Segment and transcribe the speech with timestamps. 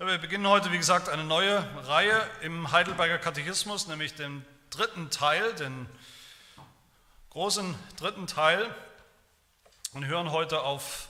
[0.00, 5.52] Wir beginnen heute, wie gesagt, eine neue Reihe im Heidelberger Katechismus, nämlich den dritten Teil,
[5.54, 5.88] den
[7.30, 8.72] großen dritten Teil,
[9.94, 11.08] und hören heute auf,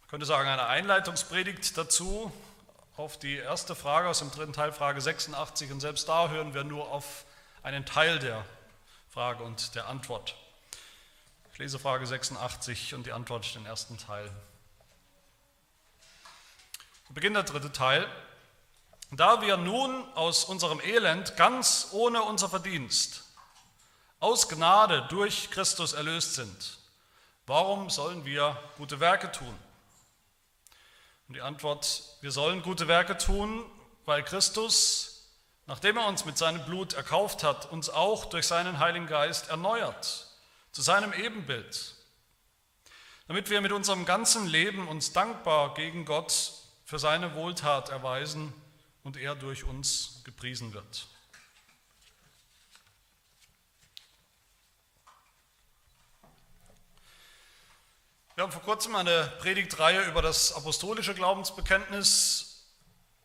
[0.00, 2.32] man könnte sagen, eine Einleitungspredigt dazu,
[2.96, 6.64] auf die erste Frage aus dem dritten Teil, Frage 86, und selbst da hören wir
[6.64, 7.24] nur auf
[7.62, 8.44] einen Teil der
[9.10, 10.34] Frage und der Antwort.
[11.52, 14.28] Ich lese Frage 86 und die Antwort den ersten Teil.
[17.12, 18.08] Beginnt der dritte Teil.
[19.10, 23.24] Da wir nun aus unserem Elend ganz ohne unser Verdienst,
[24.20, 26.78] aus Gnade durch Christus erlöst sind,
[27.46, 29.58] warum sollen wir gute Werke tun?
[31.26, 33.64] Und die Antwort, wir sollen gute Werke tun,
[34.04, 35.32] weil Christus,
[35.66, 40.28] nachdem er uns mit seinem Blut erkauft hat, uns auch durch seinen Heiligen Geist erneuert
[40.70, 41.96] zu seinem Ebenbild,
[43.26, 46.59] damit wir mit unserem ganzen Leben uns dankbar gegen Gott
[46.90, 48.52] für seine Wohltat erweisen
[49.04, 51.06] und er durch uns gepriesen wird.
[58.34, 62.66] Wir haben vor kurzem eine Predigtreihe über das apostolische Glaubensbekenntnis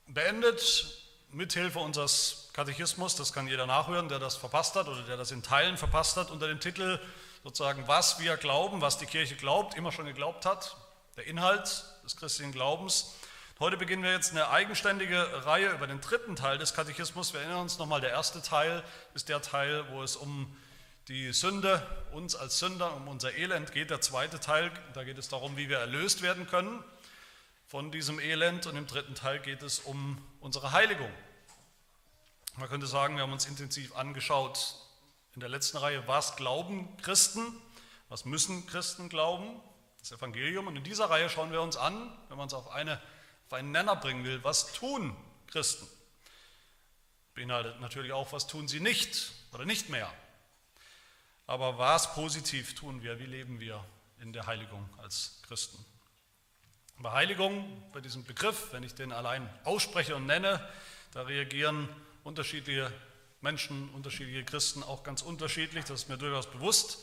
[0.06, 3.16] beendet, mithilfe unseres Katechismus.
[3.16, 6.30] Das kann jeder nachhören, der das verpasst hat oder der das in Teilen verpasst hat,
[6.30, 7.00] unter dem Titel
[7.44, 10.78] sozusagen, was wir glauben, was die Kirche glaubt, immer schon geglaubt hat,
[11.18, 13.16] der Inhalt des christlichen Glaubens.
[13.58, 17.32] Heute beginnen wir jetzt eine eigenständige Reihe über den dritten Teil des Katechismus.
[17.32, 20.54] Wir erinnern uns nochmal, der erste Teil ist der Teil, wo es um
[21.08, 21.82] die Sünde,
[22.12, 23.92] uns als Sünder, um unser Elend geht.
[23.92, 26.84] Der zweite Teil, da geht es darum, wie wir erlöst werden können
[27.66, 28.68] von diesem Elend.
[28.68, 31.12] Und im dritten Teil geht es um unsere Heiligung.
[32.58, 34.76] Man könnte sagen, wir haben uns intensiv angeschaut
[35.34, 37.42] in der letzten Reihe, was glauben Christen,
[38.10, 39.62] was müssen Christen glauben,
[40.00, 40.68] das Evangelium.
[40.68, 43.02] Und in dieser Reihe schauen wir uns an, wenn man es auf eine
[43.48, 45.16] auf einen Nenner bringen will, was tun
[45.48, 45.88] Christen?
[47.36, 50.12] Beinhaltet natürlich auch, was tun sie nicht oder nicht mehr.
[51.48, 53.20] Aber was positiv tun wir?
[53.20, 53.84] Wie leben wir
[54.20, 55.84] in der Heiligung als Christen?
[56.98, 60.66] Bei Heiligung, bei diesem Begriff, wenn ich den allein ausspreche und nenne,
[61.12, 61.90] da reagieren
[62.24, 62.92] unterschiedliche
[63.42, 67.00] Menschen, unterschiedliche Christen auch ganz unterschiedlich, das ist mir durchaus bewusst.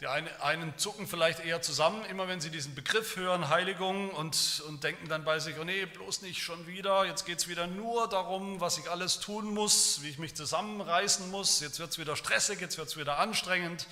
[0.00, 4.84] Die einen zucken vielleicht eher zusammen, immer wenn sie diesen Begriff hören, Heiligung, und, und
[4.84, 8.08] denken dann bei sich, oh nee, bloß nicht schon wieder, jetzt geht es wieder nur
[8.08, 12.14] darum, was ich alles tun muss, wie ich mich zusammenreißen muss, jetzt wird es wieder
[12.14, 13.88] stressig, jetzt wird es wieder anstrengend,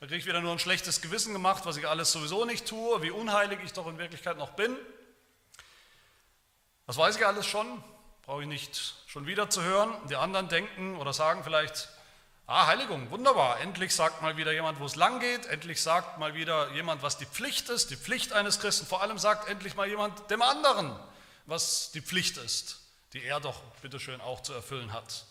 [0.00, 3.02] da kriege ich wieder nur ein schlechtes Gewissen gemacht, was ich alles sowieso nicht tue,
[3.02, 4.74] wie unheilig ich doch in Wirklichkeit noch bin.
[6.86, 7.84] Das weiß ich alles schon,
[8.22, 9.94] brauche ich nicht schon wieder zu hören.
[10.08, 11.90] Die anderen denken oder sagen vielleicht,
[12.54, 13.60] Ah, Heiligung, wunderbar.
[13.60, 15.46] Endlich sagt mal wieder jemand, wo es lang geht.
[15.46, 18.84] Endlich sagt mal wieder jemand, was die Pflicht ist, die Pflicht eines Christen.
[18.84, 20.94] Vor allem sagt endlich mal jemand dem anderen,
[21.46, 22.78] was die Pflicht ist,
[23.14, 25.24] die er doch bitteschön auch zu erfüllen hat.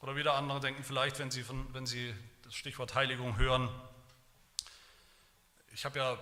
[0.00, 2.12] Oder wieder andere denken vielleicht, wenn sie, von, wenn sie
[2.42, 3.68] das Stichwort Heiligung hören,
[5.74, 6.18] ich habe ja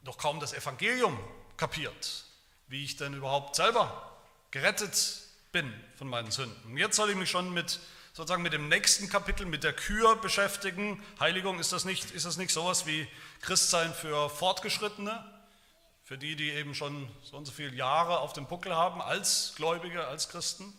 [0.00, 1.20] doch kaum das Evangelium
[1.58, 2.24] kapiert,
[2.68, 4.18] wie ich denn überhaupt selber
[4.50, 4.96] gerettet
[5.52, 6.78] bin von meinen Sünden.
[6.78, 7.80] Jetzt soll ich mich schon mit
[8.18, 11.00] sozusagen mit dem nächsten Kapitel, mit der Kür beschäftigen.
[11.20, 13.06] Heiligung, ist das nicht, ist das nicht sowas wie
[13.42, 15.24] Christsein für Fortgeschrittene,
[16.02, 19.52] für die, die eben schon so und so viele Jahre auf dem Buckel haben, als
[19.54, 20.74] Gläubige, als Christen?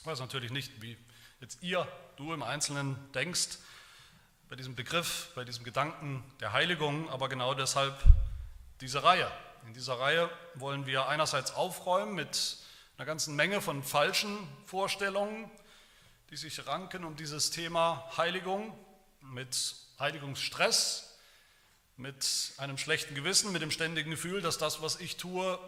[0.00, 0.98] Ich weiß natürlich nicht, wie
[1.40, 1.86] jetzt ihr,
[2.16, 3.58] du im Einzelnen denkst
[4.48, 7.96] bei diesem Begriff, bei diesem Gedanken der Heiligung, aber genau deshalb
[8.80, 9.30] diese Reihe.
[9.64, 12.65] In dieser Reihe wollen wir einerseits aufräumen mit
[12.96, 15.50] einer ganzen Menge von falschen Vorstellungen,
[16.30, 18.76] die sich ranken um dieses Thema Heiligung,
[19.20, 21.18] mit Heiligungsstress,
[21.96, 25.58] mit einem schlechten Gewissen, mit dem ständigen Gefühl, dass das, was ich tue,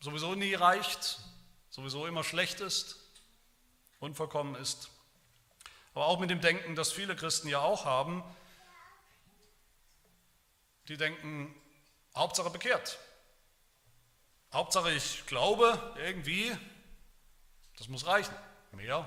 [0.00, 1.18] sowieso nie reicht,
[1.68, 2.96] sowieso immer schlecht ist,
[4.00, 4.88] unvollkommen ist.
[5.94, 8.22] Aber auch mit dem Denken, das viele Christen ja auch haben,
[10.88, 11.54] die denken,
[12.14, 12.98] Hauptsache bekehrt.
[14.56, 16.50] Hauptsache, ich glaube irgendwie,
[17.76, 18.34] das muss reichen.
[18.72, 19.06] Mehr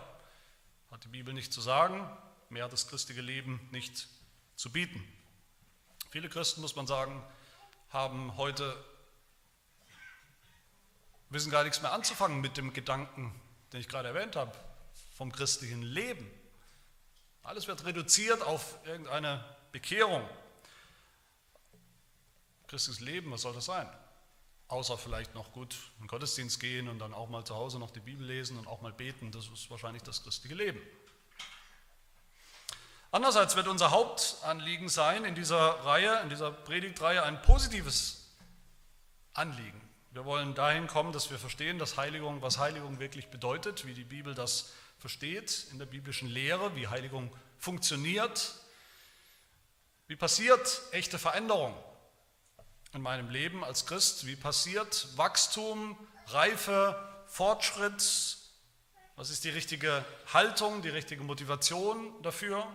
[0.91, 2.07] hat die Bibel nicht zu sagen,
[2.49, 4.07] mehr hat das christliche Leben nicht
[4.55, 5.03] zu bieten.
[6.11, 7.23] Viele Christen, muss man sagen,
[7.89, 8.77] haben heute,
[11.29, 13.33] wissen gar nichts mehr anzufangen mit dem Gedanken,
[13.73, 14.55] den ich gerade erwähnt habe,
[15.17, 16.29] vom christlichen Leben.
[17.41, 20.29] Alles wird reduziert auf irgendeine Bekehrung.
[22.67, 23.89] Christliches Leben, was soll das sein?
[24.69, 27.89] Außer vielleicht noch gut in den Gottesdienst gehen und dann auch mal zu Hause noch
[27.89, 29.31] die Bibel lesen und auch mal beten.
[29.31, 30.79] Das ist wahrscheinlich das christliche Leben.
[33.11, 38.27] Andererseits wird unser Hauptanliegen sein in dieser Reihe, in dieser Predigtreihe ein positives
[39.33, 39.81] Anliegen.
[40.11, 44.03] Wir wollen dahin kommen, dass wir verstehen, dass Heiligung, was Heiligung wirklich bedeutet, wie die
[44.03, 48.53] Bibel das versteht in der biblischen Lehre, wie Heiligung funktioniert,
[50.07, 51.75] wie passiert echte Veränderung
[52.93, 55.97] in meinem Leben als Christ, wie passiert Wachstum,
[56.27, 56.95] Reife,
[57.27, 58.37] Fortschritt,
[59.15, 62.65] was ist die richtige Haltung, die richtige Motivation dafür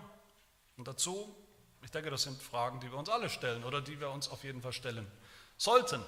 [0.76, 1.34] und dazu?
[1.82, 4.44] Ich denke, das sind Fragen, die wir uns alle stellen oder die wir uns auf
[4.44, 5.11] jeden Fall stellen
[5.56, 6.05] sollten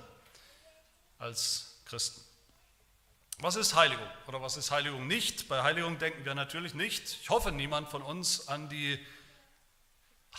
[1.19, 2.21] als Christen.
[3.39, 5.49] Was ist Heiligung oder was ist Heiligung nicht?
[5.49, 8.99] Bei Heiligung denken wir natürlich nicht, ich hoffe niemand von uns an die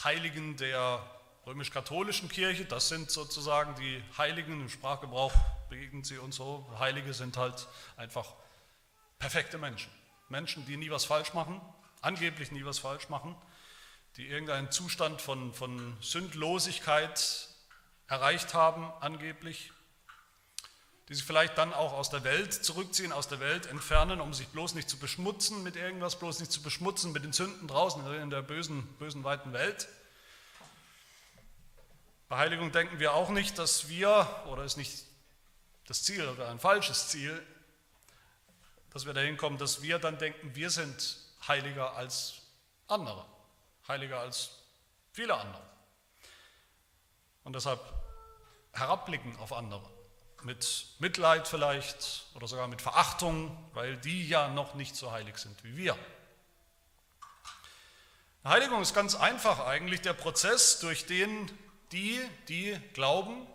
[0.04, 1.04] Heiligen der
[1.48, 2.66] römisch-katholischen Kirche.
[2.66, 5.34] Das sind sozusagen die Heiligen, im Sprachgebrauch
[5.70, 6.68] begegnen sie uns so.
[6.78, 8.36] Heilige sind halt einfach
[9.18, 9.90] perfekte Menschen.
[10.28, 11.62] Menschen, die nie was falsch machen,
[12.02, 13.34] angeblich nie was falsch machen,
[14.18, 17.48] die irgendeinen Zustand von, von Sündlosigkeit
[18.08, 19.72] erreicht haben, angeblich,
[21.08, 24.50] die sich vielleicht dann auch aus der Welt zurückziehen, aus der Welt entfernen, um sich
[24.50, 28.30] bloß nicht zu beschmutzen mit irgendwas, bloß nicht zu beschmutzen mit den Sünden draußen in
[28.30, 29.88] der bösen, bösen weiten Welt.
[32.30, 35.06] Bei Heiligung denken wir auch nicht, dass wir, oder ist nicht
[35.86, 37.42] das Ziel oder ein falsches Ziel,
[38.92, 42.42] dass wir dahin kommen, dass wir dann denken, wir sind heiliger als
[42.88, 43.26] andere
[43.88, 44.50] heiliger als
[45.12, 45.62] viele andere.
[47.44, 47.80] Und deshalb
[48.74, 49.90] herabblicken auf andere.
[50.44, 55.64] Mit Mitleid vielleicht oder sogar mit Verachtung, weil die ja noch nicht so heilig sind
[55.64, 55.98] wie wir.
[58.44, 61.50] Heiligung ist ganz einfach eigentlich der Prozess, durch den
[61.92, 63.48] die, die glauben,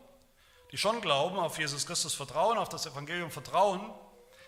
[0.71, 3.93] die schon glauben, auf Jesus Christus vertrauen, auf das Evangelium vertrauen,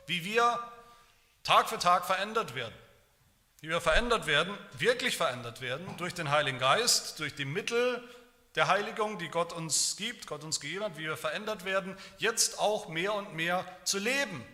[0.06, 0.58] wie wir
[1.42, 2.74] Tag für Tag verändert werden
[3.64, 8.06] die wir verändert werden, wirklich verändert werden durch den Heiligen Geist, durch die Mittel
[8.56, 12.58] der Heiligung, die Gott uns gibt, Gott uns gegeben hat, wie wir verändert werden, jetzt
[12.58, 14.44] auch mehr und mehr zu leben,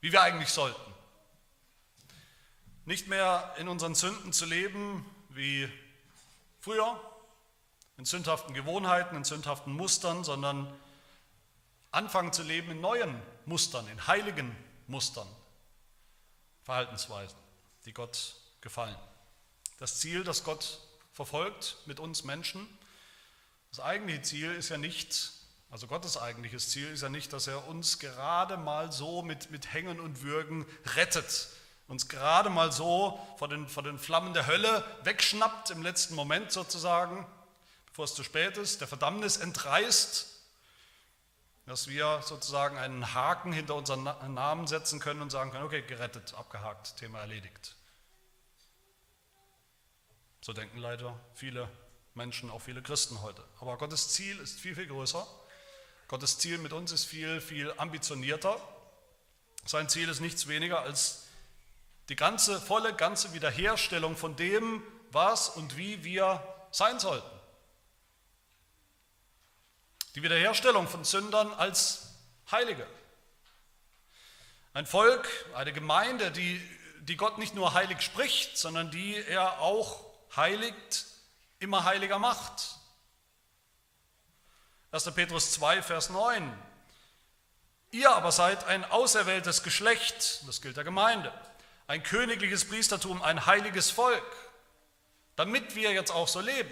[0.00, 0.80] wie wir eigentlich sollten.
[2.86, 5.68] Nicht mehr in unseren Sünden zu leben wie
[6.60, 6.98] früher,
[8.02, 10.66] in sündhaften Gewohnheiten, in sündhaften Mustern, sondern
[11.92, 14.56] anfangen zu leben in neuen Mustern, in heiligen
[14.88, 15.28] Mustern,
[16.64, 17.38] Verhaltensweisen
[17.84, 18.96] die Gott gefallen.
[19.78, 20.80] Das Ziel, das Gott
[21.12, 22.66] verfolgt mit uns Menschen,
[23.70, 25.30] das eigentliche Ziel ist ja nicht,
[25.70, 29.72] also Gottes eigentliches Ziel ist ja nicht, dass er uns gerade mal so mit, mit
[29.72, 30.66] Hängen und Würgen
[30.96, 31.50] rettet,
[31.86, 36.50] uns gerade mal so vor den, vor den Flammen der Hölle wegschnappt im letzten Moment
[36.50, 37.28] sozusagen,
[37.92, 40.28] bevor es zu spät ist, der Verdammnis entreißt,
[41.66, 46.32] dass wir sozusagen einen Haken hinter unseren Namen setzen können und sagen können, okay, gerettet,
[46.32, 47.76] abgehakt, Thema erledigt.
[50.40, 51.68] So denken leider viele
[52.14, 53.44] Menschen, auch viele Christen heute.
[53.60, 55.26] Aber Gottes Ziel ist viel, viel größer.
[56.08, 58.56] Gottes Ziel mit uns ist viel, viel ambitionierter.
[59.66, 61.26] Sein Ziel ist nichts weniger als
[62.08, 67.41] die ganze, volle, ganze Wiederherstellung von dem, was und wie wir sein sollten.
[70.14, 72.14] Die Wiederherstellung von Sündern als
[72.50, 72.86] Heilige.
[74.74, 76.60] Ein Volk, eine Gemeinde, die,
[77.00, 80.04] die Gott nicht nur heilig spricht, sondern die er auch
[80.36, 81.06] heiligt,
[81.58, 82.76] immer heiliger macht.
[84.90, 85.10] 1.
[85.14, 86.52] Petrus 2, Vers 9.
[87.90, 91.32] Ihr aber seid ein auserwähltes Geschlecht, das gilt der Gemeinde,
[91.86, 94.24] ein königliches Priestertum, ein heiliges Volk,
[95.36, 96.70] damit wir jetzt auch so leben.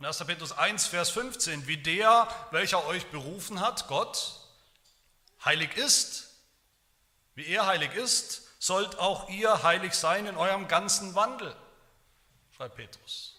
[0.00, 0.18] In 1.
[0.18, 4.38] Petrus 1, Vers 15, wie der, welcher euch berufen hat, Gott,
[5.44, 6.28] heilig ist,
[7.34, 11.52] wie er heilig ist, sollt auch ihr heilig sein in eurem ganzen Wandel,
[12.56, 13.34] schreibt Petrus.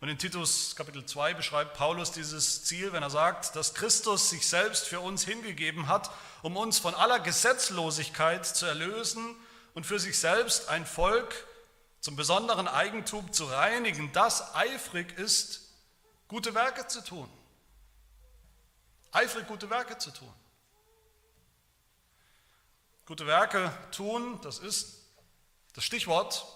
[0.00, 4.46] Und in Titus Kapitel 2 beschreibt Paulus dieses Ziel, wenn er sagt, dass Christus sich
[4.46, 6.10] selbst für uns hingegeben hat,
[6.42, 9.36] um uns von aller Gesetzlosigkeit zu erlösen
[9.72, 11.46] und für sich selbst ein Volk
[12.04, 15.72] zum besonderen Eigentum zu reinigen, das eifrig ist,
[16.28, 17.26] gute Werke zu tun.
[19.10, 20.30] Eifrig gute Werke zu tun.
[23.06, 25.02] Gute Werke tun, das ist
[25.72, 26.46] das Stichwort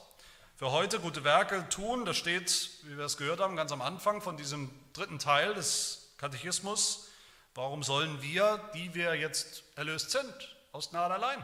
[0.57, 1.01] für heute.
[1.01, 4.71] Gute Werke tun, das steht, wie wir es gehört haben, ganz am Anfang von diesem
[4.93, 7.09] dritten Teil des Katechismus.
[7.55, 11.43] Warum sollen wir, die wir jetzt erlöst sind, aus Gnade allein,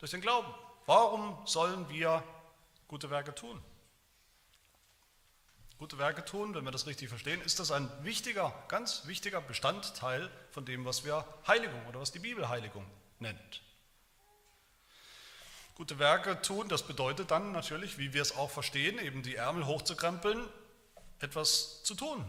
[0.00, 0.52] durch den Glauben,
[0.84, 2.22] warum sollen wir
[2.88, 3.62] gute Werke tun.
[5.78, 10.28] Gute Werke tun, wenn wir das richtig verstehen, ist das ein wichtiger, ganz wichtiger Bestandteil
[10.50, 12.84] von dem, was wir Heiligung oder was die Bibel Heiligung
[13.20, 13.62] nennt.
[15.76, 19.66] Gute Werke tun, das bedeutet dann natürlich, wie wir es auch verstehen, eben die Ärmel
[19.66, 20.48] hochzukrempeln,
[21.20, 22.24] etwas zu tun.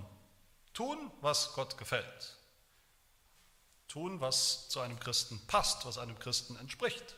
[0.75, 2.37] Tun, was Gott gefällt.
[3.87, 7.15] Tun, was zu einem Christen passt, was einem Christen entspricht.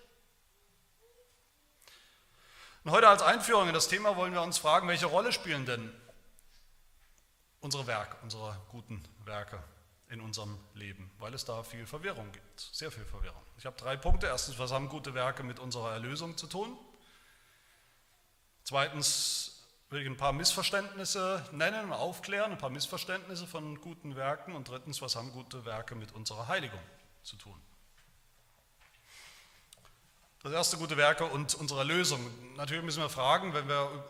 [2.84, 5.94] Und heute als Einführung in das Thema wollen wir uns fragen, welche Rolle spielen denn
[7.60, 9.64] unsere Werke, unsere guten Werke
[10.10, 13.42] in unserem Leben, weil es da viel Verwirrung gibt, sehr viel Verwirrung.
[13.58, 14.28] Ich habe drei Punkte.
[14.28, 16.78] Erstens, was haben gute Werke mit unserer Erlösung zu tun?
[18.64, 24.56] Zweitens will ich ein paar Missverständnisse nennen und aufklären, ein paar Missverständnisse von guten Werken.
[24.56, 26.82] Und drittens, was haben gute Werke mit unserer Heiligung
[27.24, 27.62] zu tun?
[30.44, 32.20] Das erste gute Werke und unsere Lösung.
[32.56, 34.04] Natürlich müssen wir fragen, wenn wir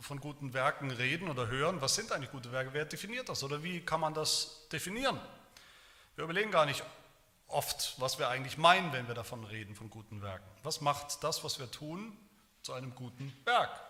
[0.00, 2.72] von guten Werken reden oder hören, was sind eigentlich gute Werke?
[2.72, 5.20] Wer definiert das oder wie kann man das definieren?
[6.14, 6.84] Wir überlegen gar nicht
[7.48, 10.48] oft, was wir eigentlich meinen, wenn wir davon reden, von guten Werken.
[10.62, 12.16] Was macht das, was wir tun,
[12.62, 13.80] zu einem guten Werk?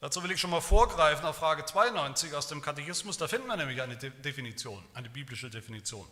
[0.00, 3.16] Dazu will ich schon mal vorgreifen auf Frage 92 aus dem Katechismus.
[3.16, 6.06] Da finden wir nämlich eine Definition, eine biblische Definition.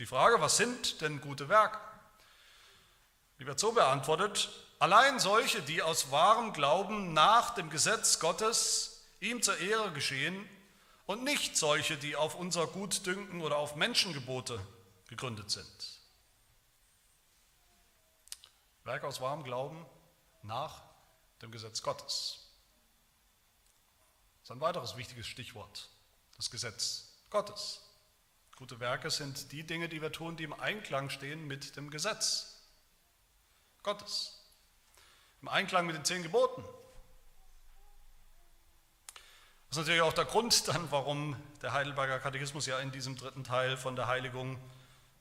[0.00, 1.78] Die Frage, was sind denn gute Werke?
[3.42, 9.42] Die wird so beantwortet, allein solche, die aus wahrem Glauben nach dem Gesetz Gottes ihm
[9.42, 10.48] zur Ehre geschehen
[11.06, 14.64] und nicht solche, die auf unser Gutdünken oder auf Menschengebote
[15.08, 15.66] gegründet sind.
[18.84, 19.84] Werk aus wahrem Glauben
[20.44, 20.80] nach
[21.42, 22.46] dem Gesetz Gottes.
[24.38, 25.88] Das ist ein weiteres wichtiges Stichwort,
[26.36, 27.82] das Gesetz Gottes.
[28.54, 32.51] Gute Werke sind die Dinge, die wir tun, die im Einklang stehen mit dem Gesetz
[33.82, 34.38] Gottes.
[35.40, 36.62] Im Einklang mit den zehn Geboten.
[39.68, 43.42] Das ist natürlich auch der Grund dann, warum der Heidelberger Katechismus ja in diesem dritten
[43.42, 44.58] Teil von der Heiligung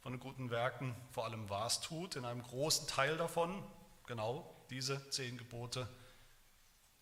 [0.02, 3.64] von den guten Werken vor allem was tut, in einem großen Teil davon
[4.08, 5.88] genau diese zehn Gebote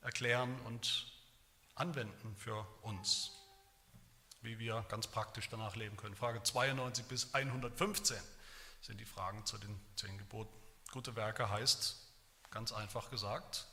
[0.01, 1.11] erklären und
[1.75, 3.31] anwenden für uns,
[4.41, 6.15] wie wir ganz praktisch danach leben können.
[6.15, 8.17] Frage 92 bis 115
[8.81, 10.58] sind die Fragen zu den zehn Geboten.
[10.91, 11.97] Gute Werke heißt,
[12.49, 13.65] ganz einfach gesagt,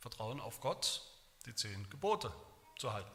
[0.00, 1.00] Vertrauen auf Gott,
[1.46, 2.30] die zehn Gebote
[2.78, 3.10] zu halten.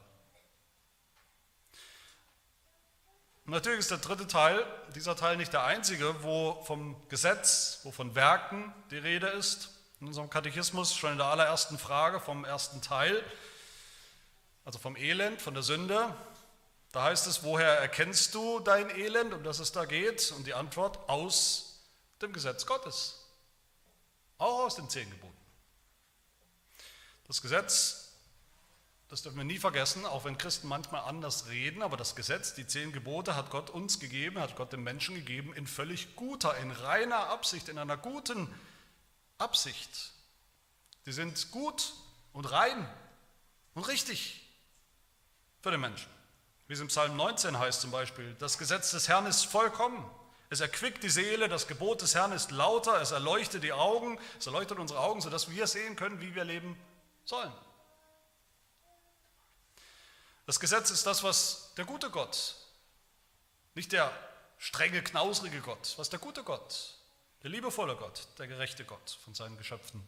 [3.46, 4.65] Und natürlich ist der dritte Teil,
[4.96, 9.70] dieser Teil nicht der einzige, wo vom Gesetz, wo von Werken die Rede ist.
[10.01, 13.24] In unserem Katechismus schon in der allerersten Frage vom ersten Teil,
[14.65, 16.13] also vom Elend, von der Sünde.
[16.91, 20.32] Da heißt es, woher erkennst du dein Elend, um das es da geht?
[20.32, 21.84] Und die Antwort, aus
[22.22, 23.26] dem Gesetz Gottes.
[24.38, 25.34] Auch aus den zehn Geboten.
[27.27, 28.13] Das Gesetz,
[29.10, 32.67] das dürfen wir nie vergessen, auch wenn Christen manchmal anders reden, aber das Gesetz, die
[32.67, 36.72] zehn Gebote hat Gott uns gegeben, hat Gott dem Menschen gegeben in völlig guter, in
[36.72, 38.53] reiner Absicht, in einer guten
[39.38, 40.12] Absicht.
[41.06, 41.94] Die sind gut
[42.34, 42.88] und rein
[43.74, 44.41] und richtig
[45.62, 46.10] für den Menschen.
[46.67, 50.03] Wie es im Psalm 19 heißt zum Beispiel, das Gesetz des Herrn ist vollkommen.
[50.49, 54.45] Es erquickt die Seele, das Gebot des Herrn ist lauter, es erleuchtet die Augen, es
[54.45, 56.79] erleuchtet unsere Augen, sodass wir sehen können, wie wir leben
[57.25, 57.51] sollen.
[60.45, 62.55] Das Gesetz ist das, was der gute Gott,
[63.75, 64.11] nicht der
[64.57, 66.95] strenge, knausrige Gott, was der gute Gott,
[67.43, 70.01] der liebevolle Gott, der gerechte Gott von seinen Geschöpfen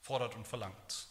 [0.00, 1.06] fordert und verlangt.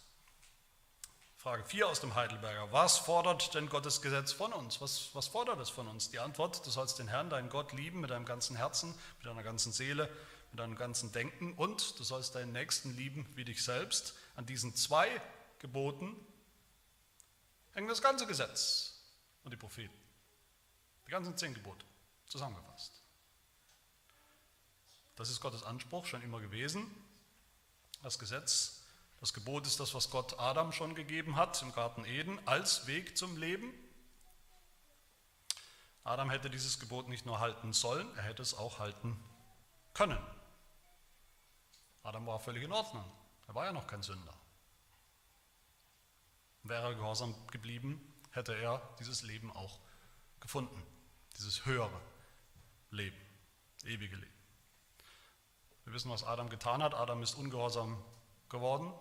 [1.41, 2.71] Frage 4 aus dem Heidelberger.
[2.71, 4.79] Was fordert denn Gottes Gesetz von uns?
[4.79, 6.11] Was, was fordert es von uns?
[6.11, 9.41] Die Antwort, du sollst den Herrn, deinen Gott, lieben mit deinem ganzen Herzen, mit deiner
[9.41, 10.07] ganzen Seele,
[10.51, 14.13] mit deinem ganzen Denken und du sollst deinen Nächsten lieben wie dich selbst.
[14.35, 15.09] An diesen zwei
[15.57, 16.15] Geboten
[17.73, 19.01] hängt das ganze Gesetz
[19.43, 19.97] und die Propheten.
[21.07, 21.87] Die ganzen zehn Gebote
[22.27, 23.01] zusammengefasst.
[25.15, 26.85] Das ist Gottes Anspruch schon immer gewesen.
[28.03, 28.80] Das Gesetz
[29.21, 33.15] das Gebot ist das, was Gott Adam schon gegeben hat im Garten Eden als Weg
[33.15, 33.71] zum Leben.
[36.03, 39.23] Adam hätte dieses Gebot nicht nur halten sollen, er hätte es auch halten
[39.93, 40.17] können.
[42.01, 43.05] Adam war völlig in Ordnung.
[43.47, 44.33] Er war ja noch kein Sünder.
[46.63, 48.01] Wäre er gehorsam geblieben,
[48.31, 49.79] hätte er dieses Leben auch
[50.39, 50.83] gefunden.
[51.37, 52.01] Dieses höhere
[52.89, 53.17] Leben,
[53.83, 54.33] ewige Leben.
[55.85, 56.95] Wir wissen, was Adam getan hat.
[56.95, 58.03] Adam ist ungehorsam
[58.49, 58.91] geworden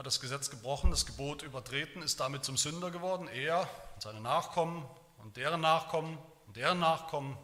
[0.00, 3.28] hat das Gesetz gebrochen, das Gebot übertreten, ist damit zum Sünder geworden.
[3.28, 4.88] Er und seine Nachkommen
[5.18, 6.16] und deren Nachkommen
[6.46, 7.36] und deren Nachkommen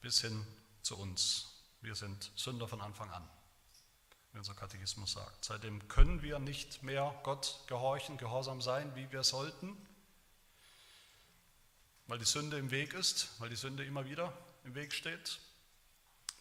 [0.00, 0.44] bis hin
[0.82, 1.62] zu uns.
[1.80, 3.22] Wir sind Sünder von Anfang an,
[4.32, 5.44] wie unser Katechismus sagt.
[5.44, 9.76] Seitdem können wir nicht mehr Gott gehorchen, gehorsam sein, wie wir sollten,
[12.08, 15.38] weil die Sünde im Weg ist, weil die Sünde immer wieder im Weg steht,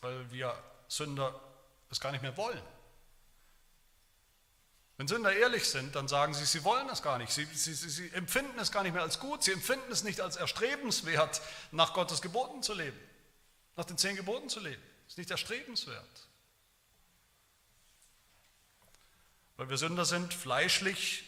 [0.01, 1.39] weil wir Sünder
[1.91, 2.76] es gar nicht mehr wollen.
[4.98, 7.32] Wenn Sünder ehrlich sind, dann sagen sie, sie wollen es gar nicht.
[7.32, 9.44] Sie, sie, sie, empfinden es gar nicht mehr als gut.
[9.44, 11.39] Sie empfinden es nicht als erstrebenswert,
[11.72, 13.00] nach Gottes Geboten zu leben,
[13.75, 14.82] nach den zehn Geboten zu leben.
[15.06, 16.27] Es ist nicht erstrebenswert.
[19.56, 21.24] Weil wir Sünder sind, fleischlich.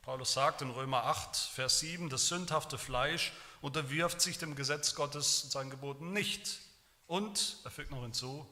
[0.00, 5.44] Paulus sagt in Römer 8, Vers 7, das sündhafte Fleisch unterwirft sich dem Gesetz Gottes
[5.44, 6.58] und seinen Geboten nicht.
[7.06, 8.48] Und, er fügt noch hinzu,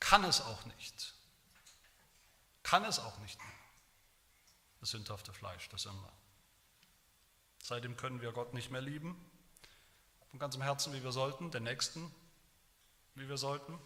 [0.00, 1.14] kann es auch nicht.
[2.64, 3.57] Kann es auch nicht mehr
[4.80, 6.12] das sündhafte Fleisch der Sünder.
[7.62, 9.16] Seitdem können wir Gott nicht mehr lieben,
[10.30, 12.12] von ganzem Herzen, wie wir sollten, den Nächsten,
[13.14, 13.78] wie wir sollten,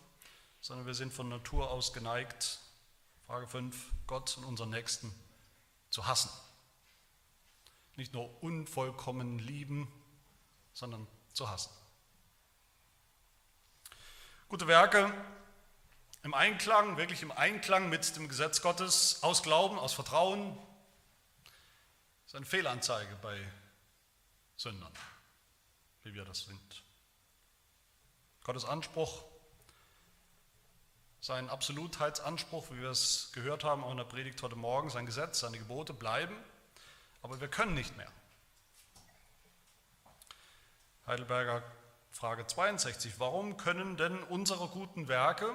[0.61, 2.59] sondern wir sind von Natur aus geneigt,
[3.27, 5.13] Frage 5, Gott und unseren Nächsten
[5.91, 6.31] zu hassen.
[7.97, 9.91] Nicht nur unvollkommen lieben,
[10.73, 11.71] sondern zu hassen.
[14.49, 15.13] Gute Werke
[16.23, 20.57] im Einklang, wirklich im Einklang mit dem Gesetz Gottes, aus Glauben, aus Vertrauen,
[22.33, 23.39] ist eine Fehlanzeige bei
[24.57, 24.93] Sündern,
[26.03, 26.83] wie wir das sind.
[28.43, 29.23] Gottes Anspruch,
[31.21, 35.41] sein Absolutheitsanspruch, wie wir es gehört haben, auch in der Predigt heute Morgen, sein Gesetz,
[35.41, 36.35] seine Gebote bleiben,
[37.21, 38.11] aber wir können nicht mehr.
[41.07, 41.63] Heidelberger
[42.13, 45.55] Frage 62, warum können denn unsere guten Werke,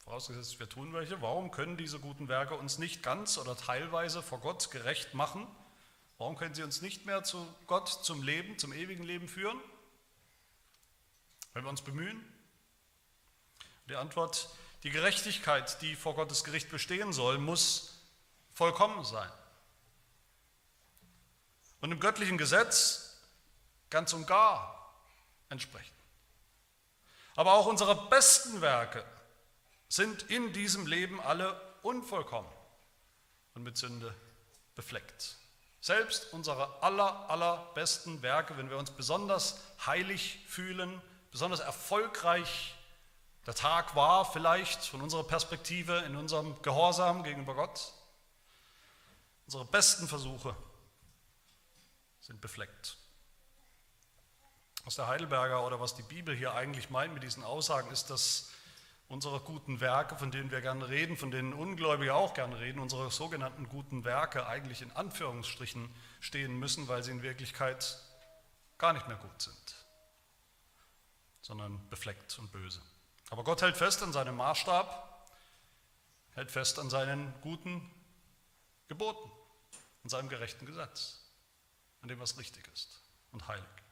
[0.00, 4.40] vorausgesetzt wir tun welche, warum können diese guten Werke uns nicht ganz oder teilweise vor
[4.40, 5.46] Gott gerecht machen?
[6.24, 9.60] Warum können sie uns nicht mehr zu Gott, zum Leben, zum ewigen Leben führen?
[11.52, 12.18] Wenn wir uns bemühen?
[13.90, 14.48] Die Antwort,
[14.84, 18.00] die Gerechtigkeit, die vor Gottes Gericht bestehen soll, muss
[18.54, 19.30] vollkommen sein.
[21.82, 23.20] Und im göttlichen Gesetz
[23.90, 24.94] ganz und gar
[25.50, 25.94] entsprechen.
[27.36, 29.04] Aber auch unsere besten Werke
[29.90, 32.50] sind in diesem Leben alle unvollkommen
[33.52, 34.14] und mit Sünde
[34.74, 35.43] befleckt.
[35.84, 42.74] Selbst unsere aller, allerbesten Werke, wenn wir uns besonders heilig fühlen, besonders erfolgreich
[43.44, 47.92] der Tag war, vielleicht von unserer Perspektive, in unserem Gehorsam gegenüber Gott,
[49.44, 50.56] unsere besten Versuche
[52.22, 52.96] sind befleckt.
[54.86, 58.48] Was der Heidelberger oder was die Bibel hier eigentlich meint mit diesen Aussagen, ist, dass
[59.14, 63.12] unsere guten Werke, von denen wir gerne reden, von denen Ungläubige auch gerne reden, unsere
[63.12, 67.96] sogenannten guten Werke eigentlich in Anführungsstrichen stehen müssen, weil sie in Wirklichkeit
[68.76, 69.86] gar nicht mehr gut sind,
[71.42, 72.82] sondern befleckt und böse.
[73.30, 75.28] Aber Gott hält fest an seinem Maßstab,
[76.32, 77.88] hält fest an seinen guten
[78.88, 79.30] Geboten,
[80.02, 81.20] an seinem gerechten Gesetz,
[82.02, 83.00] an dem, was richtig ist
[83.30, 83.83] und heilig.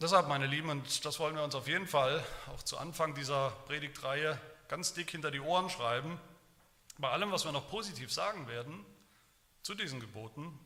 [0.00, 3.50] Deshalb, meine Lieben, und das wollen wir uns auf jeden Fall auch zu Anfang dieser
[3.66, 6.20] Predigtreihe ganz dick hinter die Ohren schreiben,
[6.98, 8.84] bei allem, was wir noch positiv sagen werden
[9.62, 10.58] zu diesen Geboten,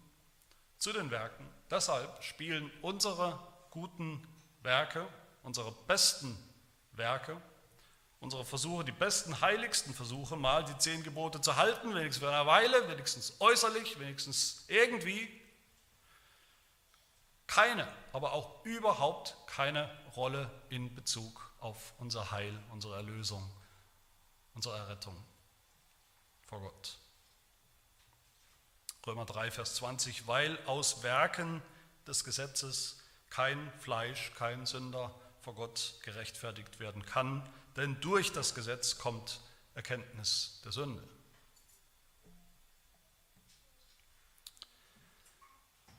[0.79, 1.47] zu den Werken.
[1.71, 3.39] Deshalb spielen unsere
[3.71, 4.27] guten
[4.63, 5.07] Werke,
[5.43, 6.37] unsere besten
[6.93, 7.37] Werke,
[8.21, 12.47] unsere Versuche, die besten, heiligsten Versuche, mal die zehn Gebote zu halten, wenigstens für eine
[12.47, 15.29] Weile, wenigstens äußerlich, wenigstens irgendwie,
[17.49, 23.51] keine, aber auch überhaupt keine Rolle in Bezug auf unser Heil, unsere Erlösung,
[24.55, 25.17] unsere Errettung
[26.47, 26.99] vor Gott.
[29.07, 31.63] Römer 3, Vers 20, weil aus Werken
[32.07, 38.99] des Gesetzes kein Fleisch, kein Sünder vor Gott gerechtfertigt werden kann, denn durch das Gesetz
[38.99, 39.41] kommt
[39.75, 41.03] Erkenntnis der Sünde.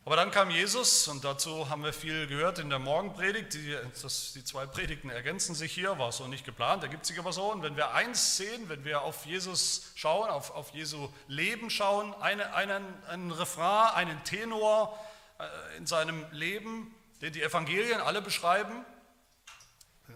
[0.06, 3.54] Aber dann kam Jesus und dazu haben wir viel gehört in der Morgenpredigt.
[3.54, 7.32] Die, das, die zwei Predigten ergänzen sich hier, war so nicht geplant, ergibt sich aber
[7.32, 7.52] so.
[7.52, 12.14] Und wenn wir eins sehen, wenn wir auf Jesus schauen, auf, auf Jesu Leben schauen,
[12.16, 14.98] eine, einen, einen Refrain, einen Tenor
[15.38, 18.86] äh, in seinem Leben, den die Evangelien alle beschreiben,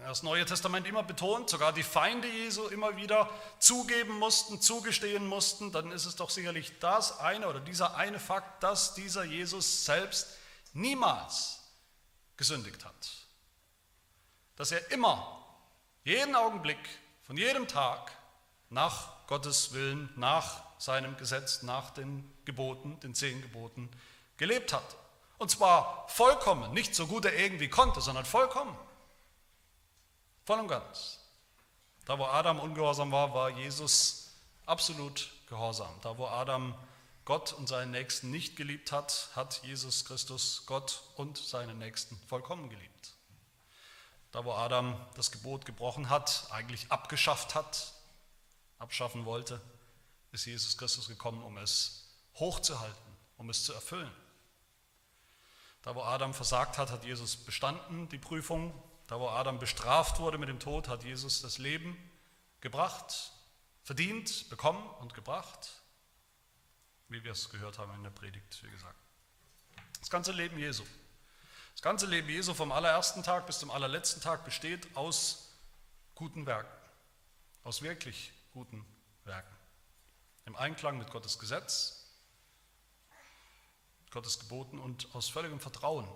[0.00, 5.72] das Neue Testament immer betont, sogar die Feinde Jesu immer wieder zugeben mussten, zugestehen mussten,
[5.72, 10.28] dann ist es doch sicherlich das eine oder dieser eine Fakt, dass dieser Jesus selbst
[10.72, 11.60] niemals
[12.36, 12.94] gesündigt hat.
[14.56, 15.44] Dass er immer,
[16.04, 16.78] jeden Augenblick,
[17.22, 18.12] von jedem Tag
[18.70, 23.90] nach Gottes Willen, nach seinem Gesetz, nach den Geboten, den zehn Geboten
[24.36, 24.96] gelebt hat.
[25.38, 28.76] Und zwar vollkommen, nicht so gut er irgendwie konnte, sondern vollkommen.
[30.44, 31.18] Voll und ganz.
[32.04, 34.30] Da, wo Adam ungehorsam war, war Jesus
[34.66, 35.94] absolut gehorsam.
[36.02, 36.74] Da, wo Adam
[37.24, 42.68] Gott und seinen Nächsten nicht geliebt hat, hat Jesus Christus Gott und seinen Nächsten vollkommen
[42.68, 43.14] geliebt.
[44.32, 47.94] Da, wo Adam das Gebot gebrochen hat, eigentlich abgeschafft hat,
[48.78, 49.60] abschaffen wollte,
[50.32, 54.10] ist Jesus Christus gekommen, um es hochzuhalten, um es zu erfüllen.
[55.82, 58.74] Da, wo Adam versagt hat, hat Jesus bestanden, die Prüfung.
[59.06, 61.96] Da, wo Adam bestraft wurde mit dem Tod, hat Jesus das Leben
[62.60, 63.32] gebracht,
[63.82, 65.82] verdient, bekommen und gebracht,
[67.08, 68.98] wie wir es gehört haben in der Predigt, wie gesagt.
[70.00, 70.84] Das ganze Leben Jesu
[71.74, 75.50] das ganze Leben Jesu vom allerersten Tag bis zum allerletzten Tag besteht aus
[76.14, 76.72] guten Werken,
[77.64, 78.86] aus wirklich guten
[79.24, 79.54] Werken.
[80.46, 82.06] Im Einklang mit Gottes Gesetz,
[84.10, 86.08] Gottes Geboten und aus völligem Vertrauen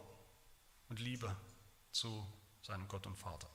[0.88, 1.34] und Liebe
[1.90, 2.24] zu
[2.68, 3.48] seinem Gott und Vater.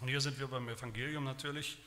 [0.00, 1.78] Und hier sind wir beim Evangelium natürlich.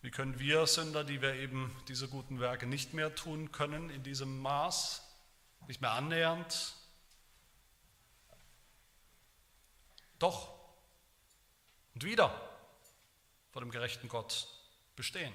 [0.00, 4.04] Wie können wir Sünder, die wir eben diese guten Werke nicht mehr tun können, in
[4.04, 5.02] diesem Maß,
[5.66, 6.74] nicht mehr annähernd,
[10.20, 10.54] doch
[11.94, 12.30] und wieder
[13.50, 14.46] vor dem gerechten Gott
[14.94, 15.34] bestehen.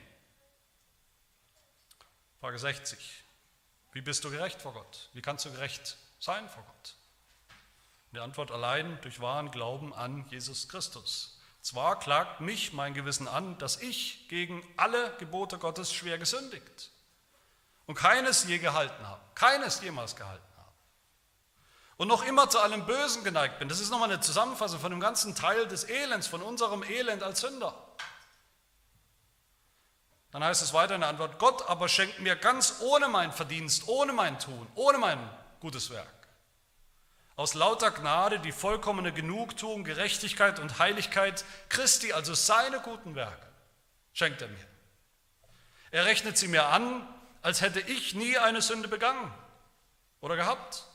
[2.39, 3.23] Frage 60.
[3.91, 5.09] Wie bist du gerecht vor Gott?
[5.11, 6.95] Wie kannst du gerecht sein vor Gott?
[8.11, 11.39] Die Antwort allein durch wahren Glauben an Jesus Christus.
[11.61, 16.91] Zwar klagt mich mein Gewissen an, dass ich gegen alle Gebote Gottes schwer gesündigt
[17.85, 20.43] und keines je gehalten habe, keines jemals gehalten
[22.01, 23.69] und noch immer zu allem Bösen geneigt bin.
[23.69, 27.41] Das ist nochmal eine Zusammenfassung von dem ganzen Teil des Elends, von unserem Elend als
[27.41, 27.75] Sünder.
[30.31, 33.87] Dann heißt es weiter in der Antwort, Gott aber schenkt mir ganz ohne mein Verdienst,
[33.87, 35.19] ohne mein Tun, ohne mein
[35.59, 36.20] gutes Werk.
[37.41, 43.47] Aus lauter Gnade die vollkommene Genugtuung, Gerechtigkeit und Heiligkeit Christi, also seine guten Werke,
[44.13, 44.67] schenkt er mir.
[45.89, 47.03] Er rechnet sie mir an,
[47.41, 49.33] als hätte ich nie eine Sünde begangen
[50.19, 50.85] oder gehabt.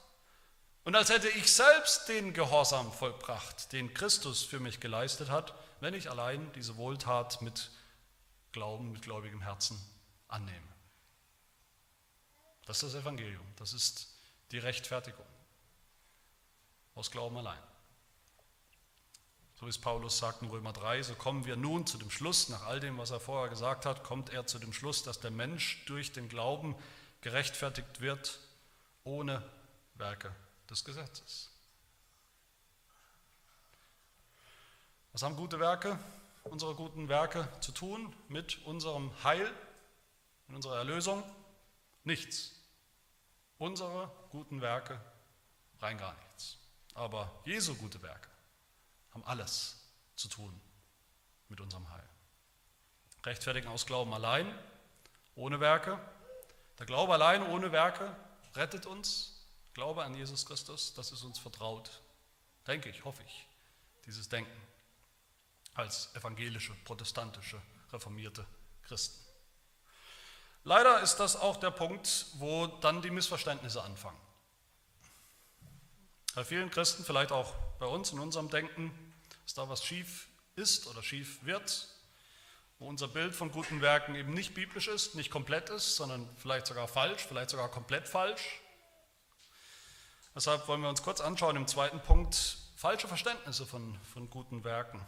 [0.85, 5.95] Und als hätte ich selbst den Gehorsam vollbracht, den Christus für mich geleistet hat, wenn
[5.95, 7.73] ich allein diese Wohltat mit
[8.53, 9.85] Glauben, mit gläubigem Herzen
[10.29, 10.69] annehme.
[12.67, 14.15] Das ist das Evangelium, das ist
[14.53, 15.27] die Rechtfertigung
[16.97, 17.59] aus Glauben allein.
[19.55, 22.49] So wie es Paulus sagt in Römer 3, so kommen wir nun zu dem Schluss,
[22.49, 25.31] nach all dem, was er vorher gesagt hat, kommt er zu dem Schluss, dass der
[25.31, 26.75] Mensch durch den Glauben
[27.21, 28.41] gerechtfertigt wird,
[29.05, 29.43] ohne
[29.95, 30.35] Werke
[30.69, 31.51] des Gesetzes.
[35.13, 35.99] Was haben gute Werke,
[36.45, 39.51] unsere guten Werke zu tun mit unserem Heil,
[40.49, 41.23] mit unserer Erlösung?
[42.05, 42.53] Nichts.
[43.57, 45.01] Unsere guten Werke
[45.81, 46.59] rein gar nichts.
[46.97, 48.29] Aber Jesu gute Werke
[49.13, 49.77] haben alles
[50.17, 50.59] zu tun
[51.49, 52.09] mit unserem Heil.
[53.25, 54.59] Rechtfertigen aus Glauben allein,
[55.35, 56.01] ohne Werke.
[56.79, 58.17] Der Glaube allein ohne Werke
[58.55, 61.91] rettet uns Glaube an Jesus Christus, das ist uns vertraut,
[62.67, 63.47] denke ich, hoffe ich,
[64.07, 64.59] dieses Denken
[65.75, 67.61] als evangelische, protestantische,
[67.93, 68.47] reformierte
[68.85, 69.23] Christen.
[70.65, 74.26] Leider ist das auch der Punkt, wo dann die Missverständnisse anfangen.
[76.37, 78.92] Bei vielen Christen, vielleicht auch bei uns in unserem Denken,
[79.46, 81.88] ist da was schief ist oder schief wird,
[82.79, 86.66] wo unser Bild von guten Werken eben nicht biblisch ist, nicht komplett ist, sondern vielleicht
[86.66, 88.61] sogar falsch, vielleicht sogar komplett falsch.
[90.35, 95.01] Deshalb wollen wir uns kurz anschauen im zweiten Punkt falsche Verständnisse von, von guten Werken,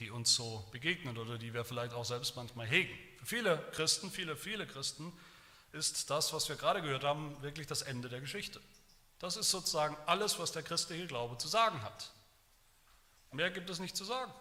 [0.00, 2.98] die uns so begegnen oder die wir vielleicht auch selbst manchmal hegen.
[3.20, 5.12] Für viele Christen, viele, viele Christen
[5.70, 8.60] ist das, was wir gerade gehört haben, wirklich das Ende der Geschichte.
[9.18, 12.10] Das ist sozusagen alles, was der christliche Glaube zu sagen hat.
[13.32, 14.32] Mehr gibt es nicht zu sagen.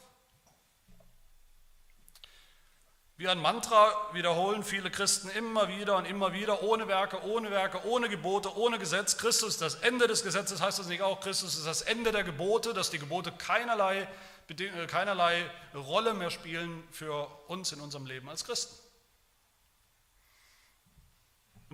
[3.18, 7.86] Wie ein Mantra wiederholen viele Christen immer wieder und immer wieder, ohne Werke, ohne Werke,
[7.86, 9.18] ohne Gebote, ohne Gesetz.
[9.18, 12.26] Christus ist das Ende des Gesetzes, heißt das nicht auch, Christus ist das Ende der
[12.26, 14.10] Gebote, dass die Gebote keinerlei,
[14.50, 18.85] äh, keinerlei Rolle mehr spielen für uns in unserem Leben als Christen.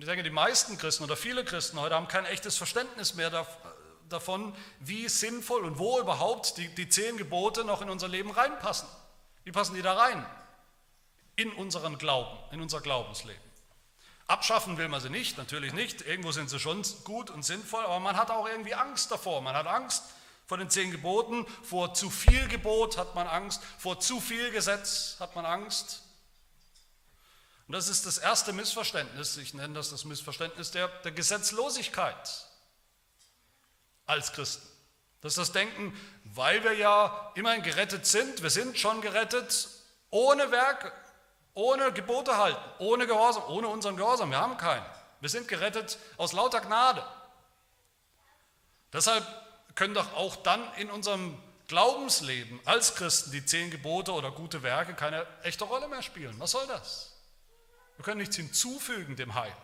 [0.02, 3.46] Und ich denke, die meisten Christen oder viele Christen heute haben kein echtes Verständnis mehr
[4.08, 8.88] davon, wie sinnvoll und wo überhaupt die, die zehn Gebote noch in unser Leben reinpassen.
[9.44, 10.26] Wie passen die da rein?
[11.36, 13.40] in unseren Glauben, in unser Glaubensleben.
[14.26, 16.02] Abschaffen will man sie nicht, natürlich nicht.
[16.02, 19.40] Irgendwo sind sie schon gut und sinnvoll, aber man hat auch irgendwie Angst davor.
[19.40, 20.02] Man hat Angst
[20.46, 25.16] vor den zehn Geboten, vor zu viel Gebot hat man Angst, vor zu viel Gesetz
[25.20, 26.02] hat man Angst.
[27.72, 32.44] Und das ist das erste Missverständnis, ich nenne das das Missverständnis der, der Gesetzlosigkeit
[34.04, 34.68] als Christen.
[35.22, 39.70] Das ist das Denken, weil wir ja immerhin gerettet sind, wir sind schon gerettet,
[40.10, 40.92] ohne Werke,
[41.54, 44.28] ohne Gebote halten, ohne Gehorsam, ohne unseren Gehorsam.
[44.28, 44.84] Wir haben keinen.
[45.20, 47.02] Wir sind gerettet aus lauter Gnade.
[48.92, 49.26] Deshalb
[49.76, 54.92] können doch auch dann in unserem Glaubensleben als Christen die zehn Gebote oder gute Werke
[54.92, 56.38] keine echte Rolle mehr spielen.
[56.38, 57.11] Was soll das?
[57.96, 59.54] Wir können nichts hinzufügen dem Heil.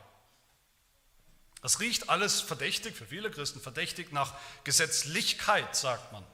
[1.63, 6.25] Das riecht alles verdächtig, für viele Christen verdächtig nach Gesetzlichkeit, sagt man.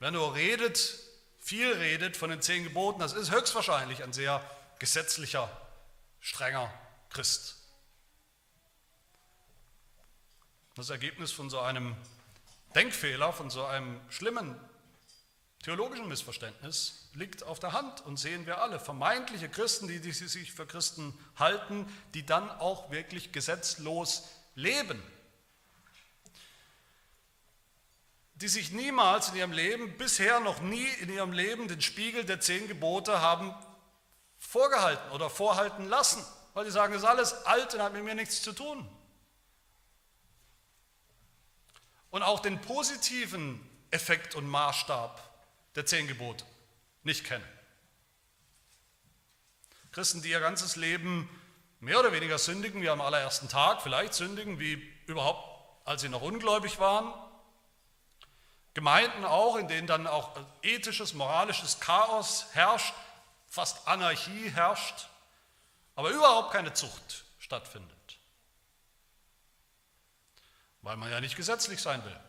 [0.00, 0.98] Wer nur redet,
[1.38, 4.44] viel redet von den zehn Geboten, das ist höchstwahrscheinlich ein sehr
[4.80, 5.48] gesetzlicher,
[6.20, 6.72] strenger
[7.10, 7.56] Christ.
[10.74, 11.94] Das Ergebnis von so einem
[12.74, 14.58] Denkfehler, von so einem schlimmen
[15.62, 18.80] theologischen Missverständnis liegt auf der Hand und sehen wir alle.
[18.80, 25.02] Vermeintliche Christen, die, sich für Christen halten, die dann auch wirklich gesetzlos leben.
[28.34, 32.40] Die sich niemals in ihrem Leben, bisher noch nie in ihrem Leben den Spiegel der
[32.40, 33.54] zehn Gebote haben
[34.38, 38.16] vorgehalten oder vorhalten lassen, weil sie sagen, das ist alles alt und hat mit mir
[38.16, 38.88] nichts zu tun.
[42.12, 45.31] und auch den positiven Effekt und Maßstab
[45.74, 46.44] der zehn Gebote
[47.02, 47.46] nicht kennen.
[49.90, 51.28] Christen, die ihr ganzes Leben
[51.80, 54.74] mehr oder weniger sündigen, wie am allerersten Tag, vielleicht sündigen, wie
[55.06, 57.12] überhaupt, als sie noch ungläubig waren.
[58.74, 62.94] Gemeinden auch, in denen dann auch ethisches, moralisches Chaos herrscht,
[63.48, 65.08] fast Anarchie herrscht,
[65.94, 68.02] aber überhaupt keine Zucht stattfindet
[70.82, 72.20] weil man ja nicht gesetzlich sein will,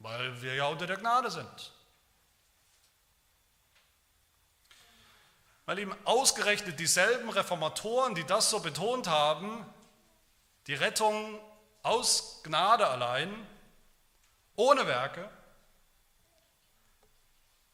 [0.00, 1.72] weil wir ja unter der Gnade sind.
[5.66, 9.64] Weil ihm ausgerechnet dieselben Reformatoren, die das so betont haben,
[10.66, 11.38] die Rettung
[11.82, 13.30] aus Gnade allein,
[14.56, 15.28] ohne Werke,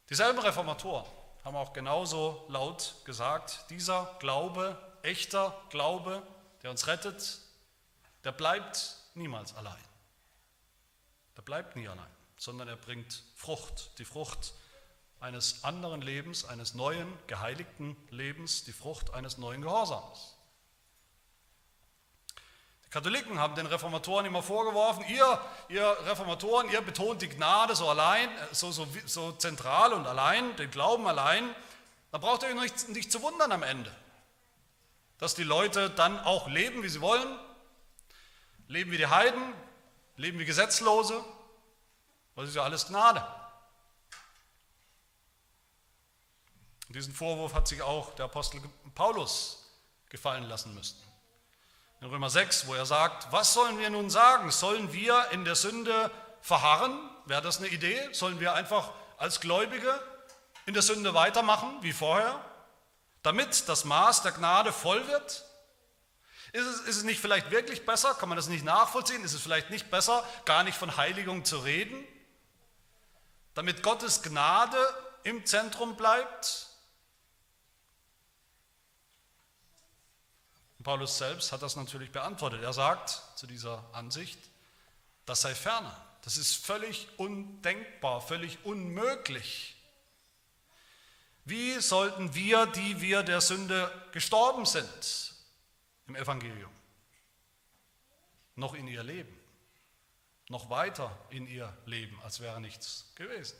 [0.09, 1.07] dieselben Reformatoren
[1.44, 6.22] haben auch genauso laut gesagt, dieser Glaube, echter Glaube,
[6.62, 7.38] der uns rettet,
[8.24, 9.83] der bleibt niemals allein.
[11.37, 14.53] Er bleibt nie allein, sondern er bringt Frucht, die Frucht
[15.20, 20.37] eines anderen Lebens, eines neuen, geheiligten Lebens, die Frucht eines neuen Gehorsams.
[22.87, 27.88] Die Katholiken haben den Reformatoren immer vorgeworfen, ihr, ihr Reformatoren, ihr betont die Gnade so
[27.88, 31.54] allein, so, so, so zentral und allein, den Glauben allein.
[32.12, 33.94] Da braucht ihr euch nicht, nicht zu wundern am Ende,
[35.18, 37.28] dass die Leute dann auch leben, wie sie wollen,
[38.68, 39.42] Leben wie die Heiden,
[40.16, 41.24] leben wie Gesetzlose,
[42.37, 43.26] das ist ja alles Gnade.
[46.88, 48.61] Und diesen Vorwurf hat sich auch der Apostel
[48.94, 49.70] Paulus
[50.09, 50.96] gefallen lassen müssen.
[52.01, 54.51] In Römer 6, wo er sagt, was sollen wir nun sagen?
[54.51, 56.98] Sollen wir in der Sünde verharren?
[57.27, 58.01] Wäre das eine Idee?
[58.12, 60.01] Sollen wir einfach als Gläubige
[60.64, 62.42] in der Sünde weitermachen wie vorher,
[63.22, 65.44] damit das Maß der Gnade voll wird?
[66.53, 69.42] Ist es, ist es nicht vielleicht wirklich besser, kann man das nicht nachvollziehen, ist es
[69.42, 72.03] vielleicht nicht besser, gar nicht von Heiligung zu reden,
[73.53, 74.79] damit Gottes Gnade
[75.24, 76.67] im Zentrum bleibt?
[80.88, 82.62] Paulus selbst hat das natürlich beantwortet.
[82.62, 84.38] Er sagt zu dieser Ansicht,
[85.27, 85.94] das sei ferner.
[86.22, 89.77] Das ist völlig undenkbar, völlig unmöglich.
[91.44, 95.35] Wie sollten wir, die wir der Sünde gestorben sind,
[96.07, 96.72] im Evangelium,
[98.55, 99.38] noch in ihr Leben,
[100.48, 103.59] noch weiter in ihr Leben, als wäre nichts gewesen.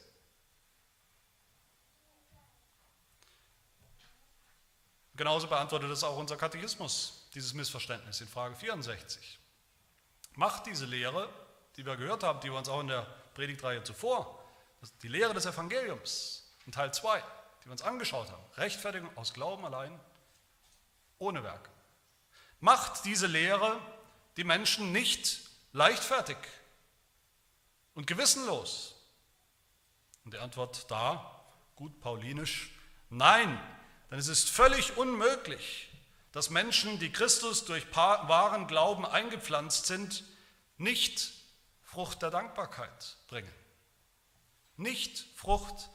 [5.14, 9.38] Genauso beantwortet es auch unser Katechismus, dieses Missverständnis in Frage 64.
[10.35, 11.29] Macht diese Lehre,
[11.77, 13.03] die wir gehört haben, die wir uns auch in der
[13.35, 14.43] Predigtreihe zuvor,
[15.03, 17.23] die Lehre des Evangeliums in Teil 2,
[17.62, 19.99] die wir uns angeschaut haben, Rechtfertigung aus Glauben allein,
[21.19, 21.71] ohne Werke
[22.61, 23.81] macht diese Lehre
[24.37, 25.41] die Menschen nicht
[25.73, 26.37] leichtfertig
[27.95, 28.95] und gewissenlos?
[30.25, 31.43] Und die Antwort da,
[31.77, 32.71] gut paulinisch,
[33.11, 33.61] nein,
[34.11, 35.88] denn es ist völlig unmöglich,
[36.33, 40.25] dass Menschen, die Christus durch wahren Glauben eingepflanzt sind,
[40.77, 41.33] nicht
[41.83, 43.53] Frucht der Dankbarkeit bringen.
[44.77, 45.91] Nicht Frucht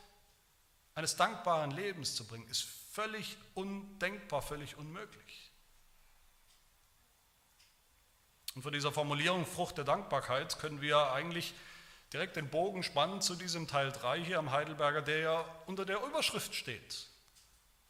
[0.96, 5.52] eines dankbaren Lebens zu bringen, ist völlig undenkbar, völlig unmöglich.
[8.56, 11.54] Und von dieser Formulierung Frucht der Dankbarkeit können wir eigentlich
[12.12, 16.04] direkt den Bogen spannen zu diesem Teil 3 hier am Heidelberger, der ja unter der
[16.04, 17.08] Überschrift steht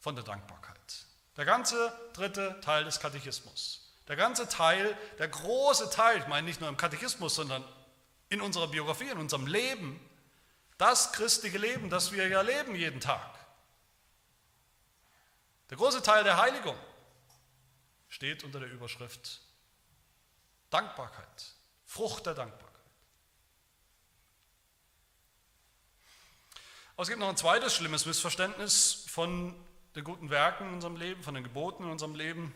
[0.00, 1.06] von der Dankbarkeit.
[1.36, 3.92] Der ganze dritte Teil des Katechismus.
[4.08, 7.64] Der ganze Teil, der große Teil, ich meine nicht nur im Katechismus, sondern
[8.28, 9.98] in unserer Biografie, in unserem Leben,
[10.78, 13.38] das christliche Leben, das wir ja leben jeden Tag.
[15.70, 16.78] Der große Teil der Heiligung
[18.08, 19.40] steht unter der Überschrift
[20.70, 21.54] Dankbarkeit,
[21.86, 22.74] Frucht der Dankbarkeit.
[26.94, 29.54] Aber es gibt noch ein zweites schlimmes Missverständnis von
[29.94, 32.54] den guten Werken in unserem Leben, von den Geboten in unserem Leben,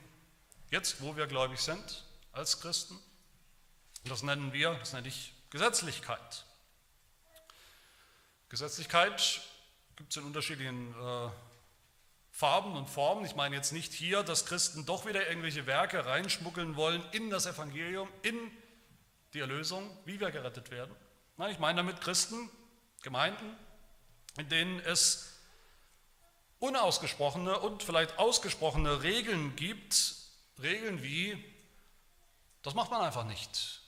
[0.71, 2.99] jetzt wo wir gläubig sind als Christen.
[4.05, 6.45] Das nennen wir, das nenne ich Gesetzlichkeit.
[8.49, 9.41] Gesetzlichkeit
[9.97, 11.31] gibt es in unterschiedlichen äh,
[12.33, 13.25] Farben und Formen.
[13.25, 17.47] Ich meine jetzt nicht hier, dass Christen doch wieder irgendwelche Werke reinschmuggeln wollen in das
[17.47, 18.37] Evangelium, in
[19.35, 20.95] die Erlösung, wie wir gerettet werden.
[21.37, 22.51] Nein, ich meine damit Christen,
[23.03, 23.57] Gemeinden,
[24.39, 25.38] in denen es
[26.59, 30.15] unausgesprochene und vielleicht ausgesprochene Regeln gibt,
[30.61, 31.43] Regeln wie,
[32.63, 33.81] das macht man einfach nicht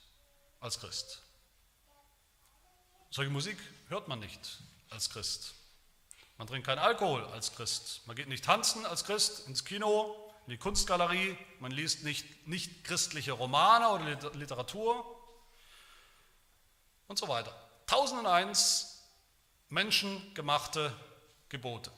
[0.59, 1.21] als Christ.
[3.09, 3.57] Solche Musik
[3.89, 5.53] hört man nicht als Christ.
[6.37, 8.01] Man trinkt keinen Alkohol als Christ.
[8.07, 10.15] Man geht nicht tanzen als Christ ins Kino,
[10.47, 11.37] in die Kunstgalerie.
[11.59, 15.05] Man liest nicht, nicht christliche Romane oder Literatur
[17.07, 17.53] und so weiter.
[17.85, 19.03] Tausend und eins
[19.69, 20.95] menschengemachte
[21.49, 21.91] Gebote.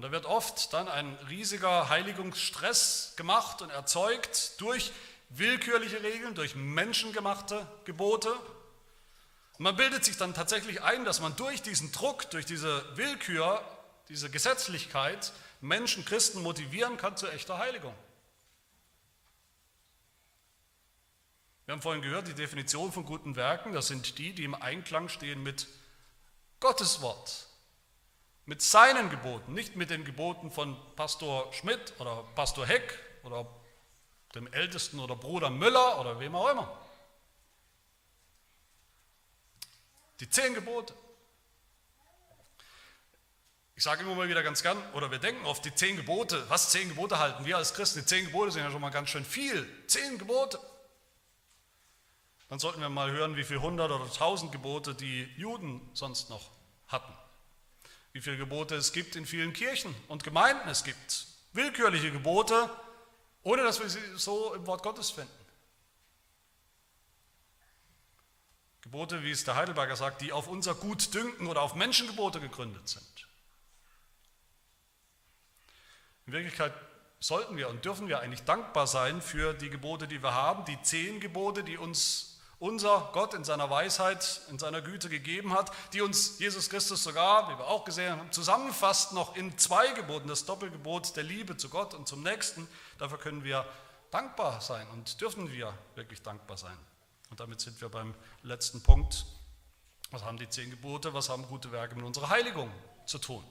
[0.00, 4.92] Und da wird oft dann ein riesiger Heiligungsstress gemacht und erzeugt durch
[5.28, 8.32] willkürliche Regeln, durch menschengemachte Gebote.
[8.32, 13.62] Und man bildet sich dann tatsächlich ein, dass man durch diesen Druck, durch diese Willkür,
[14.08, 17.94] diese Gesetzlichkeit Menschen, Christen motivieren kann zu echter Heiligung.
[21.66, 25.10] Wir haben vorhin gehört, die Definition von guten Werken, das sind die, die im Einklang
[25.10, 25.66] stehen mit
[26.58, 27.49] Gottes Wort,
[28.50, 33.46] mit seinen Geboten, nicht mit den Geboten von Pastor Schmidt oder Pastor Heck oder
[34.34, 36.76] dem Ältesten oder Bruder Müller oder wem auch immer.
[40.18, 40.92] Die zehn Gebote.
[43.76, 46.70] Ich sage immer mal wieder ganz gern, oder wir denken oft, die zehn Gebote, was
[46.70, 48.00] zehn Gebote halten wir als Christen?
[48.00, 49.64] Die zehn Gebote sind ja schon mal ganz schön viel.
[49.86, 50.58] Zehn Gebote.
[52.48, 56.50] Dann sollten wir mal hören, wie viele hundert oder tausend Gebote die Juden sonst noch
[56.88, 57.19] hatten.
[58.12, 61.26] Wie viele Gebote es gibt in vielen Kirchen und Gemeinden es gibt.
[61.52, 62.68] Willkürliche Gebote,
[63.42, 65.30] ohne dass wir sie so im Wort Gottes finden.
[68.82, 73.28] Gebote, wie es der Heidelberger sagt, die auf unser Gutdünken oder auf Menschengebote gegründet sind.
[76.26, 76.72] In Wirklichkeit
[77.20, 80.80] sollten wir und dürfen wir eigentlich dankbar sein für die Gebote, die wir haben, die
[80.82, 82.29] zehn Gebote, die uns
[82.60, 87.48] unser Gott in seiner Weisheit, in seiner Güte gegeben hat, die uns Jesus Christus sogar,
[87.48, 91.70] wie wir auch gesehen haben, zusammenfasst noch in zwei Geboten, das Doppelgebot der Liebe zu
[91.70, 92.68] Gott und zum Nächsten.
[92.98, 93.66] Dafür können wir
[94.10, 96.76] dankbar sein und dürfen wir wirklich dankbar sein.
[97.30, 99.24] Und damit sind wir beim letzten Punkt.
[100.10, 102.70] Was haben die zehn Gebote, was haben gute Werke mit unserer Heiligung
[103.06, 103.42] zu tun?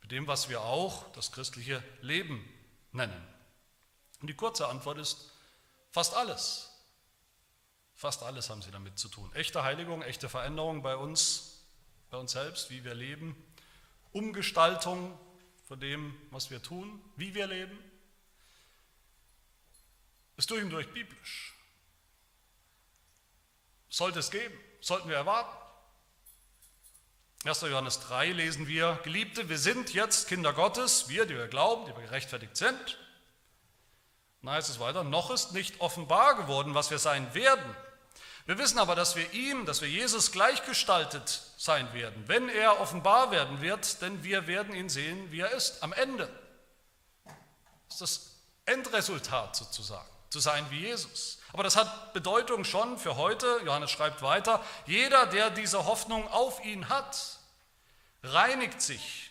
[0.00, 2.48] Mit dem, was wir auch das christliche Leben
[2.92, 3.28] nennen.
[4.22, 5.32] Und die kurze Antwort ist
[5.90, 6.71] fast alles.
[8.02, 9.30] Fast alles haben sie damit zu tun.
[9.32, 11.62] Echte Heiligung, echte Veränderung bei uns,
[12.10, 13.36] bei uns selbst, wie wir leben,
[14.10, 15.16] Umgestaltung
[15.68, 17.78] von dem, was wir tun, wie wir leben,
[20.36, 21.54] ist durch und durch biblisch.
[23.88, 25.56] Sollte es geben, sollten wir erwarten.
[27.44, 27.60] 1.
[27.60, 31.96] Johannes 3 lesen wir, Geliebte, wir sind jetzt Kinder Gottes, wir, die wir glauben, die
[31.96, 32.98] wir gerechtfertigt sind.
[34.42, 37.76] Dann heißt es weiter, noch ist nicht offenbar geworden, was wir sein werden.
[38.46, 43.30] Wir wissen aber, dass wir ihm, dass wir Jesus gleichgestaltet sein werden, wenn er offenbar
[43.30, 46.28] werden wird, denn wir werden ihn sehen, wie er ist, am Ende.
[47.88, 48.32] Das ist das
[48.64, 51.38] Endresultat sozusagen, zu sein wie Jesus.
[51.52, 53.60] Aber das hat Bedeutung schon für heute.
[53.64, 57.38] Johannes schreibt weiter, jeder, der diese Hoffnung auf ihn hat,
[58.24, 59.30] reinigt sich.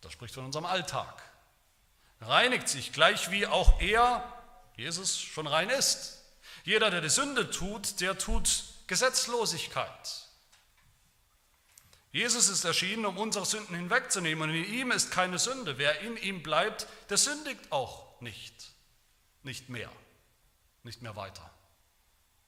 [0.00, 1.22] Das spricht von unserem Alltag.
[2.20, 4.22] Reinigt sich, gleich wie auch er,
[4.76, 6.23] Jesus, schon rein ist.
[6.64, 10.28] Jeder, der die Sünde tut, der tut Gesetzlosigkeit.
[12.12, 15.78] Jesus ist erschienen, um unsere Sünden hinwegzunehmen und in ihm ist keine Sünde.
[15.78, 18.54] Wer in ihm bleibt, der sündigt auch nicht,
[19.42, 19.90] nicht mehr
[20.84, 21.50] nicht mehr weiter,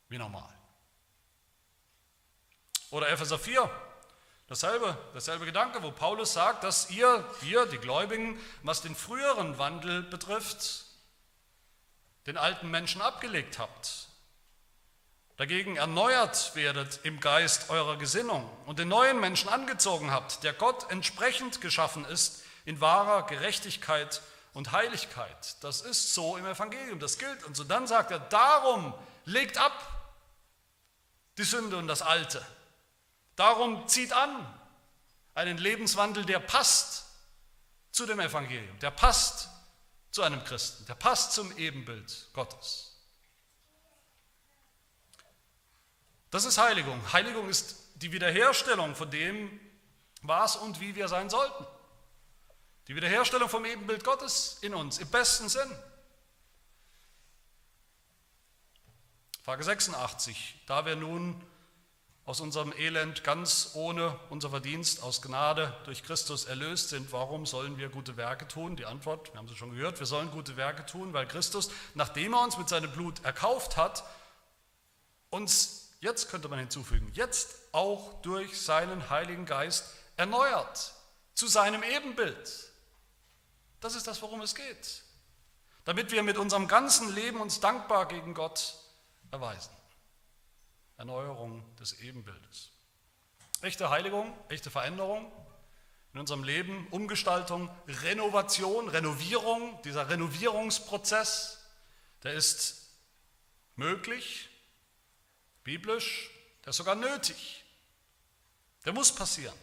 [0.08, 0.48] wie normal.
[2.90, 3.68] Oder Epheser 4,
[4.46, 10.02] dasselbe, dasselbe Gedanke, wo Paulus sagt, dass ihr, ihr, die Gläubigen, was den früheren Wandel
[10.02, 10.84] betrifft,
[12.26, 14.08] den alten Menschen abgelegt habt.
[15.36, 20.90] Dagegen erneuert werdet im Geist eurer Gesinnung und den neuen Menschen angezogen habt, der Gott
[20.90, 24.22] entsprechend geschaffen ist in wahrer Gerechtigkeit
[24.54, 25.56] und Heiligkeit.
[25.60, 27.44] Das ist so im Evangelium, das gilt.
[27.44, 28.94] Und so dann sagt er, darum
[29.26, 29.72] legt ab
[31.36, 32.44] die Sünde und das Alte.
[33.36, 34.58] Darum zieht an
[35.34, 37.04] einen Lebenswandel, der passt
[37.92, 39.50] zu dem Evangelium, der passt
[40.16, 42.96] zu einem Christen, der passt zum Ebenbild Gottes.
[46.30, 46.98] Das ist Heiligung.
[47.12, 49.60] Heiligung ist die Wiederherstellung von dem,
[50.22, 51.66] was und wie wir sein sollten.
[52.88, 55.70] Die Wiederherstellung vom Ebenbild Gottes in uns, im besten Sinn.
[59.44, 60.62] Frage 86.
[60.66, 61.46] Da wir nun
[62.26, 67.78] aus unserem Elend ganz ohne unser Verdienst aus Gnade durch Christus erlöst sind, warum sollen
[67.78, 68.74] wir gute Werke tun?
[68.74, 72.34] Die Antwort, wir haben sie schon gehört, wir sollen gute Werke tun, weil Christus, nachdem
[72.34, 74.02] er uns mit seinem Blut erkauft hat,
[75.30, 79.84] uns, jetzt könnte man hinzufügen, jetzt auch durch seinen Heiligen Geist
[80.16, 80.94] erneuert
[81.34, 82.72] zu seinem Ebenbild.
[83.80, 85.04] Das ist das, worum es geht.
[85.84, 88.74] Damit wir mit unserem ganzen Leben uns dankbar gegen Gott
[89.30, 89.75] erweisen.
[90.96, 92.70] Erneuerung des Ebenbildes.
[93.62, 95.30] Echte Heiligung, echte Veränderung
[96.12, 101.64] in unserem Leben, Umgestaltung, Renovation, Renovierung, dieser Renovierungsprozess,
[102.22, 102.90] der ist
[103.76, 104.48] möglich,
[105.64, 106.30] biblisch,
[106.64, 107.64] der ist sogar nötig.
[108.84, 109.56] Der muss passieren.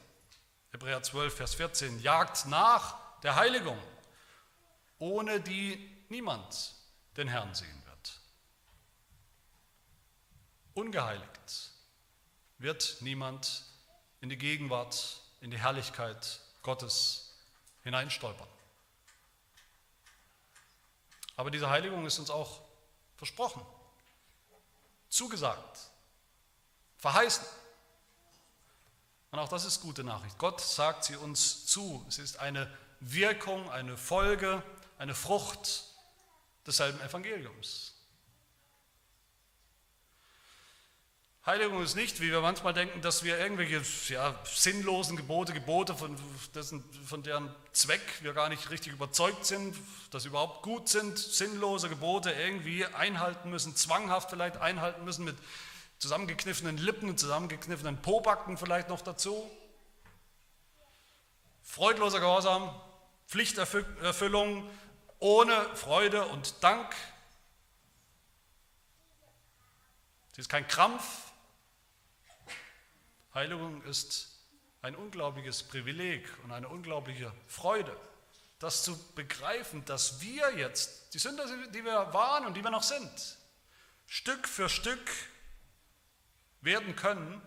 [0.72, 3.80] Hebräer 12, Vers 14, jagt nach der Heiligung,
[5.00, 6.76] ohne die niemand
[7.16, 7.83] den Herrn sehen
[10.74, 11.72] Ungeheiligt
[12.58, 13.64] wird niemand
[14.22, 17.36] in die Gegenwart, in die Herrlichkeit Gottes
[17.84, 18.48] hineinstolpern.
[21.36, 22.62] Aber diese Heiligung ist uns auch
[23.18, 23.66] versprochen,
[25.10, 25.80] zugesagt,
[26.98, 27.46] verheißen.
[29.32, 30.38] Und auch das ist gute Nachricht.
[30.38, 32.06] Gott sagt sie uns zu.
[32.08, 34.64] Es ist eine Wirkung, eine Folge,
[34.98, 35.86] eine Frucht
[36.66, 37.93] desselben Evangeliums.
[41.46, 43.82] Heiligung ist nicht, wie wir manchmal denken, dass wir irgendwelche
[44.14, 46.16] ja, sinnlosen Gebote, Gebote, von,
[46.56, 49.76] dessen, von deren Zweck wir gar nicht richtig überzeugt sind,
[50.12, 55.36] dass sie überhaupt gut sind, sinnlose Gebote irgendwie einhalten müssen, zwanghaft vielleicht einhalten müssen, mit
[56.00, 59.52] zusammengekniffenen Lippen und zusammengekniffenen Pobacken vielleicht noch dazu.
[61.62, 62.74] Freudloser Gehorsam,
[63.28, 64.70] Pflichterfüllung
[65.20, 66.96] ohne Freude und Dank.
[70.32, 71.33] Sie ist kein Krampf,
[73.34, 74.30] Heiligung ist
[74.82, 77.96] ein unglaubliches Privileg und eine unglaubliche Freude,
[78.60, 82.84] das zu begreifen, dass wir jetzt, die Sünder, die wir waren und die wir noch
[82.84, 83.38] sind,
[84.06, 85.10] Stück für Stück
[86.62, 87.42] werden können,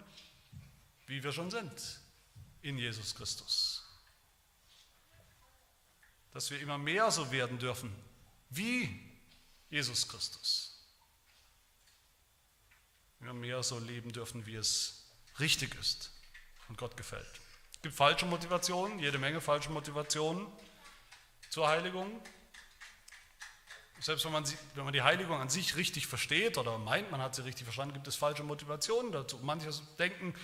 [1.06, 2.00] wie wir schon sind
[2.62, 3.84] in Jesus Christus.
[6.32, 7.94] Dass wir immer mehr so werden dürfen
[8.50, 9.00] wie
[9.70, 10.72] Jesus Christus.
[13.20, 15.05] Immer mehr so leben dürfen, wie es
[15.40, 16.10] richtig ist
[16.68, 17.40] und Gott gefällt.
[17.74, 20.46] Es gibt falsche Motivationen, jede Menge falsche Motivationen
[21.50, 22.20] zur Heiligung.
[24.00, 27.22] Selbst wenn man, sie, wenn man die Heiligung an sich richtig versteht oder meint, man
[27.22, 29.38] hat sie richtig verstanden, gibt es falsche Motivationen dazu.
[29.42, 30.34] Manche denken,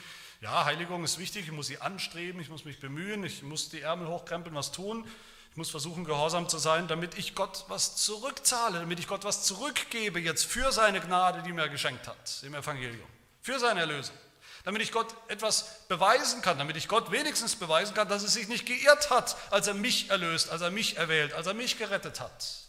[0.41, 3.81] ja, Heiligung ist wichtig, ich muss sie anstreben, ich muss mich bemühen, ich muss die
[3.81, 5.07] Ärmel hochkrempeln, was tun.
[5.51, 9.45] Ich muss versuchen, gehorsam zu sein, damit ich Gott was zurückzahle, damit ich Gott was
[9.45, 13.07] zurückgebe jetzt für seine Gnade, die mir geschenkt hat im Evangelium,
[13.43, 14.17] für seine Erlösung
[14.65, 18.49] damit ich Gott etwas beweisen kann, damit ich Gott wenigstens beweisen kann, dass er sich
[18.49, 22.21] nicht geirrt hat, als er mich erlöst, als er mich erwählt, als er mich gerettet
[22.21, 22.63] hat.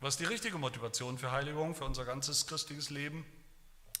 [0.00, 3.26] Was ist die richtige Motivation für Heiligung, für unser ganzes christliches Leben?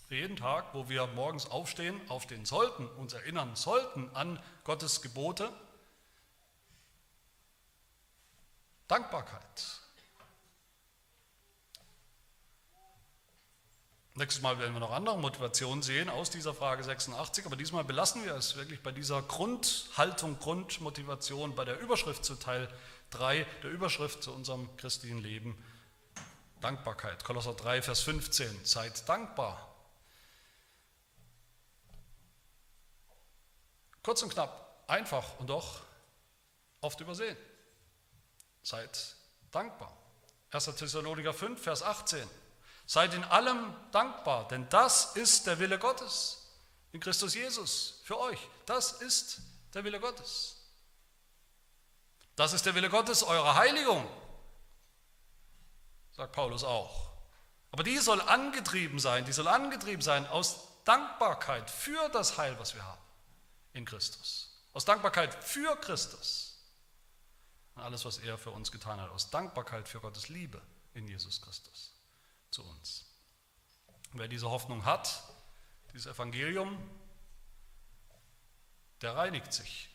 [0.08, 5.52] Für jeden Tag, wo wir morgens aufstehen, aufstehen sollten, uns erinnern sollten an Gottes Gebote?
[8.88, 9.80] Dankbarkeit.
[14.14, 18.24] Nächstes Mal werden wir noch andere Motivationen sehen aus dieser Frage 86, aber diesmal belassen
[18.24, 22.68] wir es wirklich bei dieser Grundhaltung, Grundmotivation, bei der Überschrift zu Teil
[23.10, 25.56] 3, der Überschrift zu unserem christlichen Leben.
[26.60, 27.24] Dankbarkeit.
[27.24, 28.64] Kolosser 3, Vers 15.
[28.64, 29.66] Seid dankbar.
[34.02, 35.82] Kurz und knapp, einfach und doch
[36.80, 37.36] oft übersehen.
[38.62, 39.16] Seid
[39.50, 39.96] dankbar.
[40.50, 40.64] 1.
[40.64, 42.28] Thessaloniker 5, Vers 18.
[42.90, 46.50] Seid in allem dankbar, denn das ist der Wille Gottes
[46.90, 48.40] in Christus Jesus für euch.
[48.66, 49.42] Das ist
[49.74, 50.56] der Wille Gottes.
[52.34, 54.04] Das ist der Wille Gottes, eure Heiligung,
[56.16, 57.12] sagt Paulus auch.
[57.70, 62.74] Aber die soll angetrieben sein, die soll angetrieben sein aus Dankbarkeit für das Heil, was
[62.74, 63.02] wir haben
[63.72, 64.64] in Christus.
[64.72, 66.58] Aus Dankbarkeit für Christus.
[67.76, 70.60] Und alles, was er für uns getan hat, aus Dankbarkeit für Gottes Liebe
[70.94, 71.92] in Jesus Christus
[72.50, 73.06] zu uns.
[74.12, 75.22] wer diese Hoffnung hat,
[75.92, 76.78] dieses Evangelium,
[79.02, 79.88] der reinigt sich,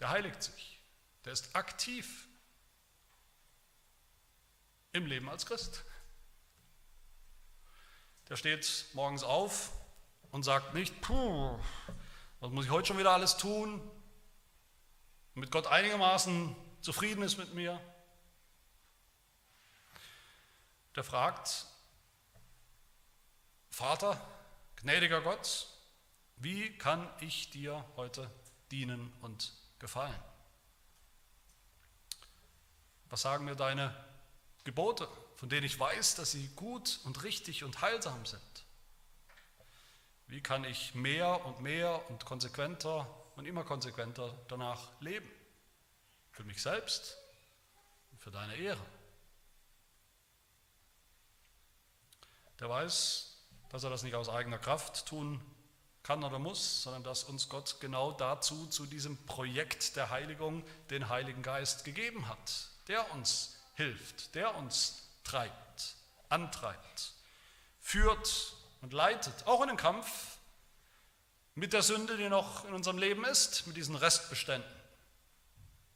[0.00, 0.80] der heiligt sich,
[1.24, 2.26] der ist aktiv
[4.92, 5.84] im Leben als Christ.
[8.28, 9.72] der steht morgens auf
[10.30, 11.58] und sagt nicht, puh,
[12.40, 13.80] was muss ich heute schon wieder alles tun,
[15.34, 17.80] damit Gott einigermaßen zufrieden ist mit mir.
[20.94, 21.66] Der fragt,
[23.70, 24.20] Vater,
[24.76, 25.68] gnädiger Gott,
[26.36, 28.30] wie kann ich dir heute
[28.70, 30.20] dienen und gefallen?
[33.08, 33.94] Was sagen mir deine
[34.64, 38.42] Gebote, von denen ich weiß, dass sie gut und richtig und heilsam sind?
[40.26, 45.30] Wie kann ich mehr und mehr und konsequenter und immer konsequenter danach leben?
[46.30, 47.16] Für mich selbst
[48.18, 48.84] für deine Ehre.
[52.62, 53.26] Der weiß,
[53.70, 55.40] dass er das nicht aus eigener Kraft tun
[56.04, 61.08] kann oder muss, sondern dass uns Gott genau dazu, zu diesem Projekt der Heiligung, den
[61.08, 65.96] Heiligen Geist gegeben hat, der uns hilft, der uns treibt,
[66.28, 67.14] antreibt,
[67.80, 70.38] führt und leitet, auch in den Kampf
[71.56, 74.70] mit der Sünde, die noch in unserem Leben ist, mit diesen Restbeständen,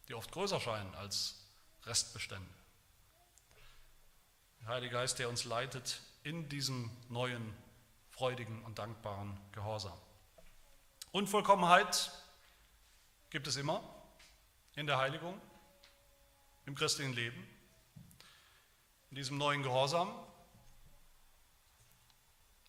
[0.08, 1.36] die oft größer scheinen als
[1.84, 2.50] Restbestände.
[4.62, 7.56] Der Heilige Geist, der uns leitet in diesem neuen,
[8.10, 9.96] freudigen und dankbaren Gehorsam.
[11.12, 12.10] Unvollkommenheit
[13.30, 13.80] gibt es immer
[14.74, 15.40] in der Heiligung,
[16.64, 17.46] im christlichen Leben,
[19.10, 20.12] in diesem neuen Gehorsam.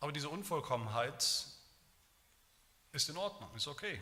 [0.02, 1.48] Aber diese Unvollkommenheit
[2.92, 4.00] ist in Ordnung, ist okay.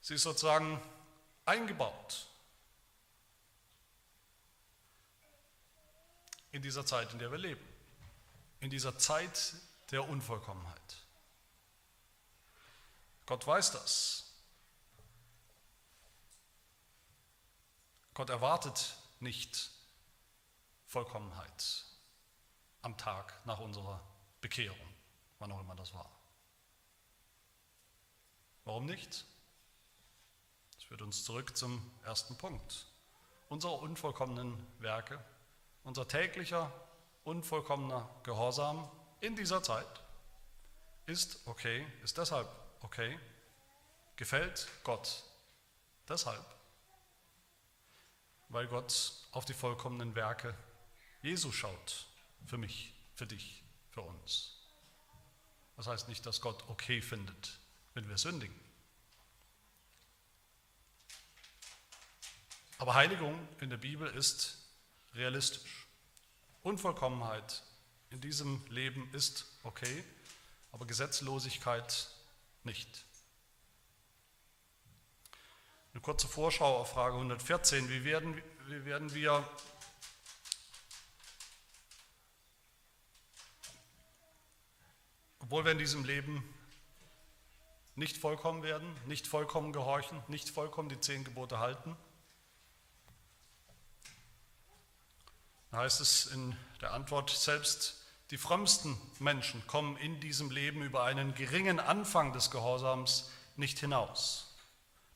[0.00, 0.80] Sie ist sozusagen
[1.44, 2.29] eingebaut
[6.52, 7.64] in dieser Zeit, in der wir leben,
[8.60, 9.54] in dieser Zeit
[9.90, 10.96] der Unvollkommenheit.
[13.26, 14.32] Gott weiß das.
[18.14, 19.70] Gott erwartet nicht
[20.86, 21.84] Vollkommenheit
[22.82, 24.00] am Tag nach unserer
[24.40, 24.88] Bekehrung,
[25.38, 26.10] wann auch immer das war.
[28.64, 29.24] Warum nicht?
[30.74, 32.86] Das führt uns zurück zum ersten Punkt.
[33.48, 35.22] Unsere unvollkommenen Werke,
[35.84, 36.72] unser täglicher
[37.24, 39.86] unvollkommener Gehorsam in dieser Zeit
[41.06, 42.48] ist okay, ist deshalb
[42.80, 43.18] okay,
[44.16, 45.24] gefällt Gott
[46.08, 46.44] deshalb,
[48.48, 50.54] weil Gott auf die vollkommenen Werke
[51.22, 52.06] Jesu schaut,
[52.46, 54.56] für mich, für dich, für uns.
[55.76, 57.58] Das heißt nicht, dass Gott okay findet,
[57.94, 58.58] wenn wir sündigen.
[62.78, 64.59] Aber Heiligung in der Bibel ist
[65.14, 65.86] realistisch.
[66.62, 67.62] Unvollkommenheit
[68.10, 70.04] in diesem Leben ist okay,
[70.72, 72.08] aber Gesetzlosigkeit
[72.64, 73.04] nicht.
[75.92, 77.88] Eine kurze Vorschau auf Frage 114.
[77.88, 79.44] Wie werden, wie werden wir
[85.50, 86.44] obwohl wir in diesem Leben
[87.96, 91.96] nicht vollkommen werden, nicht vollkommen gehorchen, nicht vollkommen die zehn Gebote halten.
[95.70, 97.96] Da heißt es in der Antwort, selbst
[98.30, 104.54] die frömmsten Menschen kommen in diesem Leben über einen geringen Anfang des Gehorsams nicht hinaus.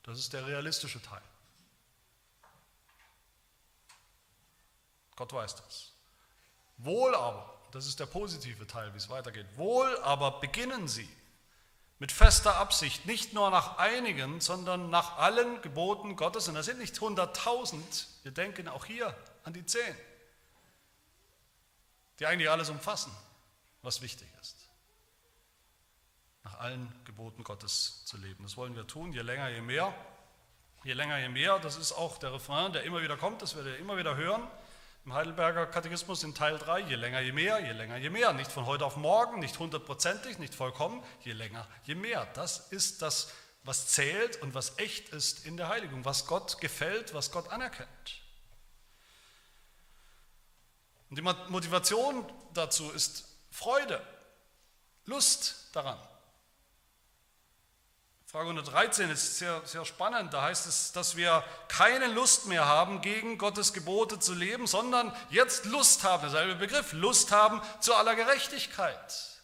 [0.03, 1.21] Das ist der realistische Teil.
[5.15, 5.91] Gott weiß das.
[6.77, 11.09] Wohl aber, das ist der positive Teil, wie es weitergeht, wohl aber beginnen sie
[11.99, 16.49] mit fester Absicht, nicht nur nach einigen, sondern nach allen Geboten Gottes.
[16.49, 19.95] Und das sind nicht hunderttausend, wir denken auch hier an die zehn,
[22.19, 23.11] die eigentlich alles umfassen,
[23.81, 24.69] was wichtig ist.
[26.43, 28.43] Nach allen Geboten Gottes zu leben.
[28.43, 29.93] Das wollen wir tun, je länger, je mehr.
[30.83, 31.57] Je länger, je mehr.
[31.59, 34.47] Das ist auch der Refrain, der immer wieder kommt, das werdet ihr immer wieder hören.
[35.05, 38.33] Im Heidelberger Katechismus in Teil 3, je länger, je mehr, je länger, je mehr.
[38.33, 42.25] Nicht von heute auf morgen, nicht hundertprozentig, nicht vollkommen, je länger, je mehr.
[42.33, 43.31] Das ist das,
[43.63, 48.24] was zählt und was echt ist in der Heiligung, was Gott gefällt, was Gott anerkennt.
[51.15, 54.05] Und die Motivation dazu ist Freude,
[55.05, 55.97] Lust daran.
[58.25, 60.33] Frage 113 ist sehr, sehr spannend.
[60.33, 65.15] Da heißt es, dass wir keine Lust mehr haben, gegen Gottes Gebote zu leben, sondern
[65.29, 69.39] jetzt Lust haben, derselbe Begriff, Lust haben zu aller Gerechtigkeit.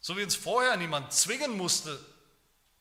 [0.00, 2.04] So wie uns vorher niemand zwingen musste,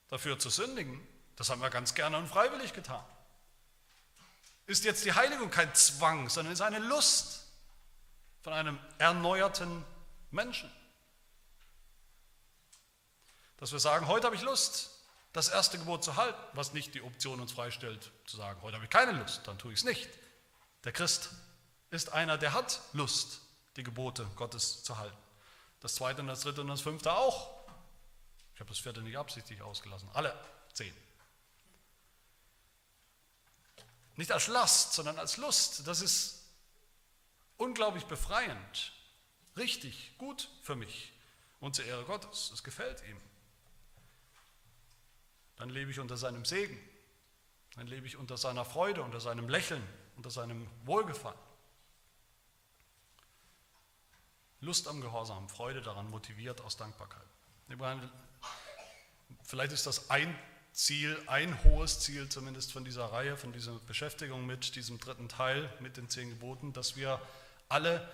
[0.07, 3.05] dafür zu sündigen, das haben wir ganz gerne und freiwillig getan.
[4.67, 7.45] Ist jetzt die Heiligung kein Zwang, sondern ist eine Lust
[8.41, 9.83] von einem erneuerten
[10.29, 10.71] Menschen.
[13.57, 14.91] Dass wir sagen, heute habe ich Lust,
[15.33, 18.85] das erste Gebot zu halten, was nicht die Option uns freistellt, zu sagen, heute habe
[18.85, 20.09] ich keine Lust, dann tue ich es nicht.
[20.83, 21.29] Der Christ
[21.89, 23.39] ist einer, der hat Lust,
[23.77, 25.17] die Gebote Gottes zu halten.
[25.79, 27.55] Das zweite und das dritte und das fünfte auch.
[28.53, 30.09] Ich habe das vierte nicht absichtlich ausgelassen.
[30.13, 30.37] Alle
[30.73, 30.93] zehn.
[34.17, 35.87] Nicht als Last, sondern als Lust.
[35.87, 36.43] Das ist
[37.57, 38.91] unglaublich befreiend,
[39.55, 41.13] richtig, gut für mich
[41.59, 42.51] und zur Ehre Gottes.
[42.51, 43.19] Es gefällt ihm.
[45.57, 46.77] Dann lebe ich unter seinem Segen.
[47.75, 51.37] Dann lebe ich unter seiner Freude, unter seinem Lächeln, unter seinem Wohlgefallen.
[54.61, 57.21] Lust am Gehorsam, Freude daran, motiviert aus Dankbarkeit.
[59.43, 60.37] Vielleicht ist das ein
[60.77, 65.67] Ziel, ein hohes Ziel zumindest von dieser Reihe, von dieser Beschäftigung mit diesem dritten Teil,
[65.79, 67.19] mit den zehn Geboten, dass wir
[67.67, 68.07] alle,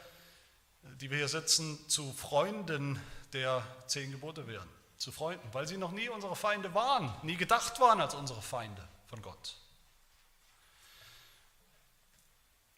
[1.02, 3.02] die wir hier sitzen, zu Freunden
[3.34, 4.70] der zehn Gebote werden.
[4.98, 8.88] Zu Freunden, weil sie noch nie unsere Feinde waren, nie gedacht waren als unsere Feinde
[9.08, 9.58] von Gott.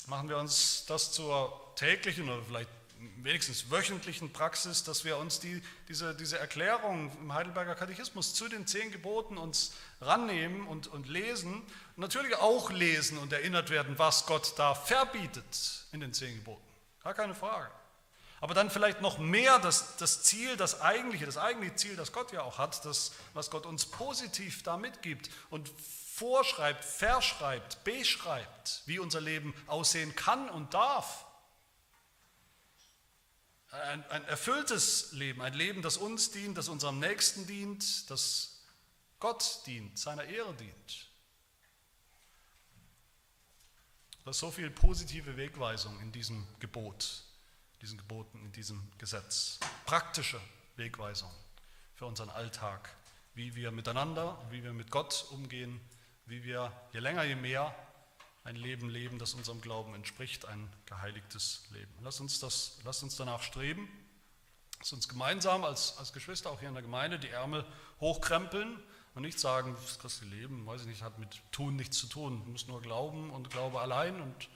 [0.07, 2.69] Machen wir uns das zur täglichen oder vielleicht
[3.17, 8.67] wenigstens wöchentlichen Praxis, dass wir uns die, diese, diese Erklärung im Heidelberger Katechismus zu den
[8.67, 11.63] zehn Geboten uns rannehmen und, und lesen
[11.95, 16.61] natürlich auch lesen und erinnert werden, was Gott da verbietet in den zehn Geboten.
[17.03, 17.71] Gar keine Frage.
[18.41, 22.31] Aber dann vielleicht noch mehr das, das Ziel, das eigentliche, das eigentliche Ziel, das Gott
[22.31, 25.69] ja auch hat, das, was Gott uns positiv da mitgibt und
[26.15, 31.24] vorschreibt, verschreibt, beschreibt, wie unser Leben aussehen kann und darf
[33.83, 38.63] ein, ein erfülltes Leben, ein Leben, das uns dient, das unserem Nächsten dient, das
[39.19, 41.09] Gott dient, seiner Ehre dient.
[44.23, 47.23] Da ist so viel positive Wegweisung in diesem Gebot,
[47.81, 49.59] diesen Geboten, in diesem Gesetz.
[49.85, 50.41] Praktische
[50.75, 51.31] Wegweisung
[51.93, 52.89] für unseren Alltag,
[53.35, 55.79] wie wir miteinander, wie wir mit Gott umgehen,
[56.25, 57.75] wie wir je länger, je mehr
[58.45, 61.91] ein Leben leben, das unserem Glauben entspricht, ein geheiligtes Leben.
[62.01, 63.89] Lass uns, das, lass uns danach streben,
[64.77, 67.65] lass uns gemeinsam als, als Geschwister, auch hier in der Gemeinde, die Ärmel
[67.99, 68.81] hochkrempeln
[69.15, 72.43] und nicht sagen, das christliche Leben, weiß ich nicht, hat mit Tun nichts zu tun.
[72.45, 74.47] Du musst nur glauben und Glaube allein und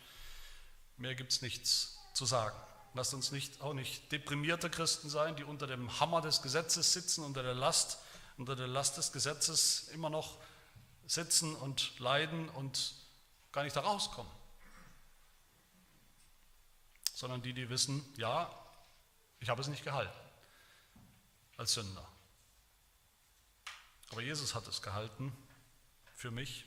[0.98, 2.56] mehr gibt es nichts zu sagen.
[2.94, 7.24] Lasst uns nicht, auch nicht deprimierte Christen sein, die unter dem Hammer des Gesetzes sitzen,
[7.24, 7.98] unter der Last,
[8.38, 10.38] unter der Last des Gesetzes immer noch
[11.08, 12.99] sitzen und leiden und
[13.52, 14.32] gar nicht da rauskommen.
[17.14, 18.54] Sondern die, die wissen, ja,
[19.39, 20.18] ich habe es nicht gehalten
[21.58, 22.08] als Sünder.
[24.12, 25.36] Aber Jesus hat es gehalten
[26.16, 26.66] für mich.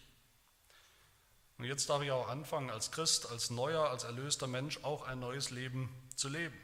[1.59, 5.21] Und jetzt darf ich auch anfangen, als Christ, als neuer, als erlöster Mensch auch ein
[5.21, 6.59] neues Leben zu leben.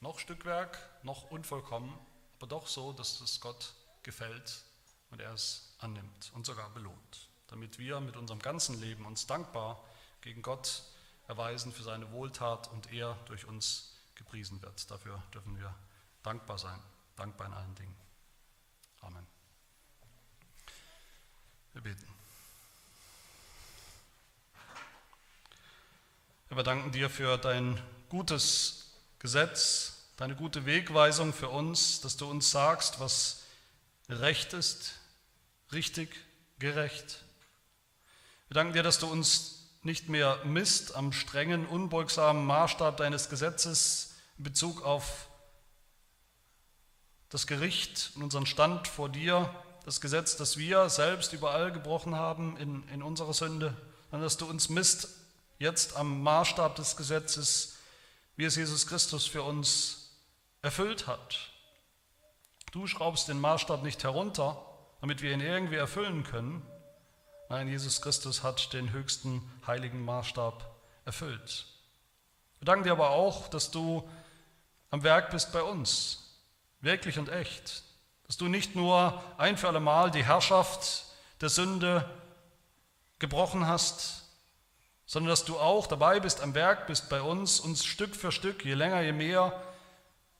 [0.00, 1.96] Noch Stückwerk, noch unvollkommen,
[2.38, 4.64] aber doch so, dass es Gott gefällt
[5.10, 9.78] und er es annimmt und sogar belohnt damit wir mit unserem ganzen Leben uns dankbar
[10.22, 10.84] gegen Gott
[11.28, 14.90] erweisen für seine Wohltat und er durch uns gepriesen wird.
[14.90, 15.74] Dafür dürfen wir
[16.22, 16.78] dankbar sein,
[17.14, 17.94] dankbar in allen Dingen.
[19.02, 19.26] Amen.
[21.74, 22.06] Wir beten.
[26.48, 27.78] Wir danken dir für dein
[28.08, 33.42] gutes Gesetz, deine gute Wegweisung für uns, dass du uns sagst, was
[34.08, 34.94] recht ist,
[35.70, 36.16] richtig,
[36.58, 37.22] gerecht
[38.52, 44.16] wir danken dir, dass du uns nicht mehr misst am strengen, unbeugsamen Maßstab deines Gesetzes
[44.36, 45.30] in Bezug auf
[47.30, 49.48] das Gericht und unseren Stand vor dir,
[49.86, 53.74] das Gesetz, das wir selbst überall gebrochen haben in, in unserer Sünde,
[54.10, 55.08] sondern dass du uns misst
[55.58, 57.78] jetzt am Maßstab des Gesetzes,
[58.36, 60.10] wie es Jesus Christus für uns
[60.60, 61.38] erfüllt hat.
[62.70, 64.62] Du schraubst den Maßstab nicht herunter,
[65.00, 66.60] damit wir ihn irgendwie erfüllen können,
[67.52, 70.74] Nein, Jesus Christus hat den höchsten heiligen Maßstab
[71.04, 71.66] erfüllt.
[72.58, 74.08] Wir danken dir aber auch, dass du
[74.88, 76.40] am Werk bist bei uns,
[76.80, 77.82] wirklich und echt.
[78.26, 81.04] Dass du nicht nur ein für alle Mal die Herrschaft
[81.42, 82.08] der Sünde
[83.18, 84.22] gebrochen hast,
[85.04, 88.64] sondern dass du auch dabei bist, am Werk bist bei uns, uns Stück für Stück,
[88.64, 89.62] je länger, je mehr,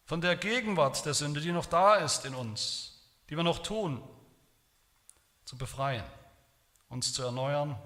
[0.07, 4.03] von der Gegenwart der Sünde, die noch da ist in uns, die wir noch tun,
[5.45, 6.05] zu befreien
[6.93, 7.81] uns zu erneuern,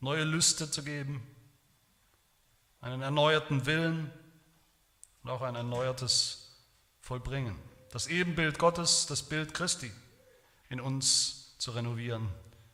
[0.00, 1.26] neue Lüste zu geben,
[2.82, 4.12] einen erneuerten Willen
[5.22, 6.54] und auch ein erneuertes
[7.00, 7.56] Vollbringen.
[7.90, 9.90] Das Ebenbild Gottes, das Bild Christi
[10.68, 12.28] in uns zu renovieren,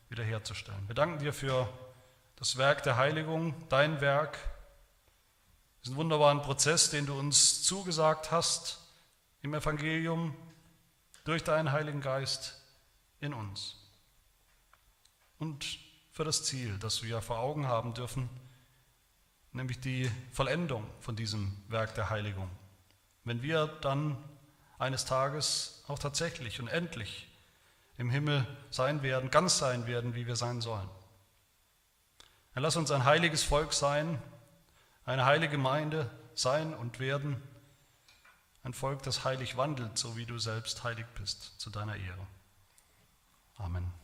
[0.09, 0.85] wiederherzustellen.
[0.87, 1.67] Wir danken dir für
[2.35, 4.37] das Werk der Heiligung, dein Werk,
[5.83, 8.79] diesen wunderbaren Prozess, den du uns zugesagt hast
[9.41, 10.35] im Evangelium
[11.23, 12.61] durch deinen Heiligen Geist
[13.21, 13.76] in uns.
[15.39, 15.79] Und
[16.11, 18.29] für das Ziel, das wir vor Augen haben dürfen,
[19.51, 22.49] nämlich die Vollendung von diesem Werk der Heiligung.
[23.23, 24.17] Wenn wir dann
[24.79, 27.27] eines Tages auch tatsächlich und endlich
[27.97, 30.89] im Himmel sein werden, ganz sein werden, wie wir sein sollen.
[32.53, 34.21] Dann lass uns ein heiliges Volk sein,
[35.05, 37.41] eine heilige Gemeinde sein und werden,
[38.63, 42.27] ein Volk, das heilig wandelt, so wie du selbst heilig bist, zu deiner Ehre.
[43.57, 43.96] Amen.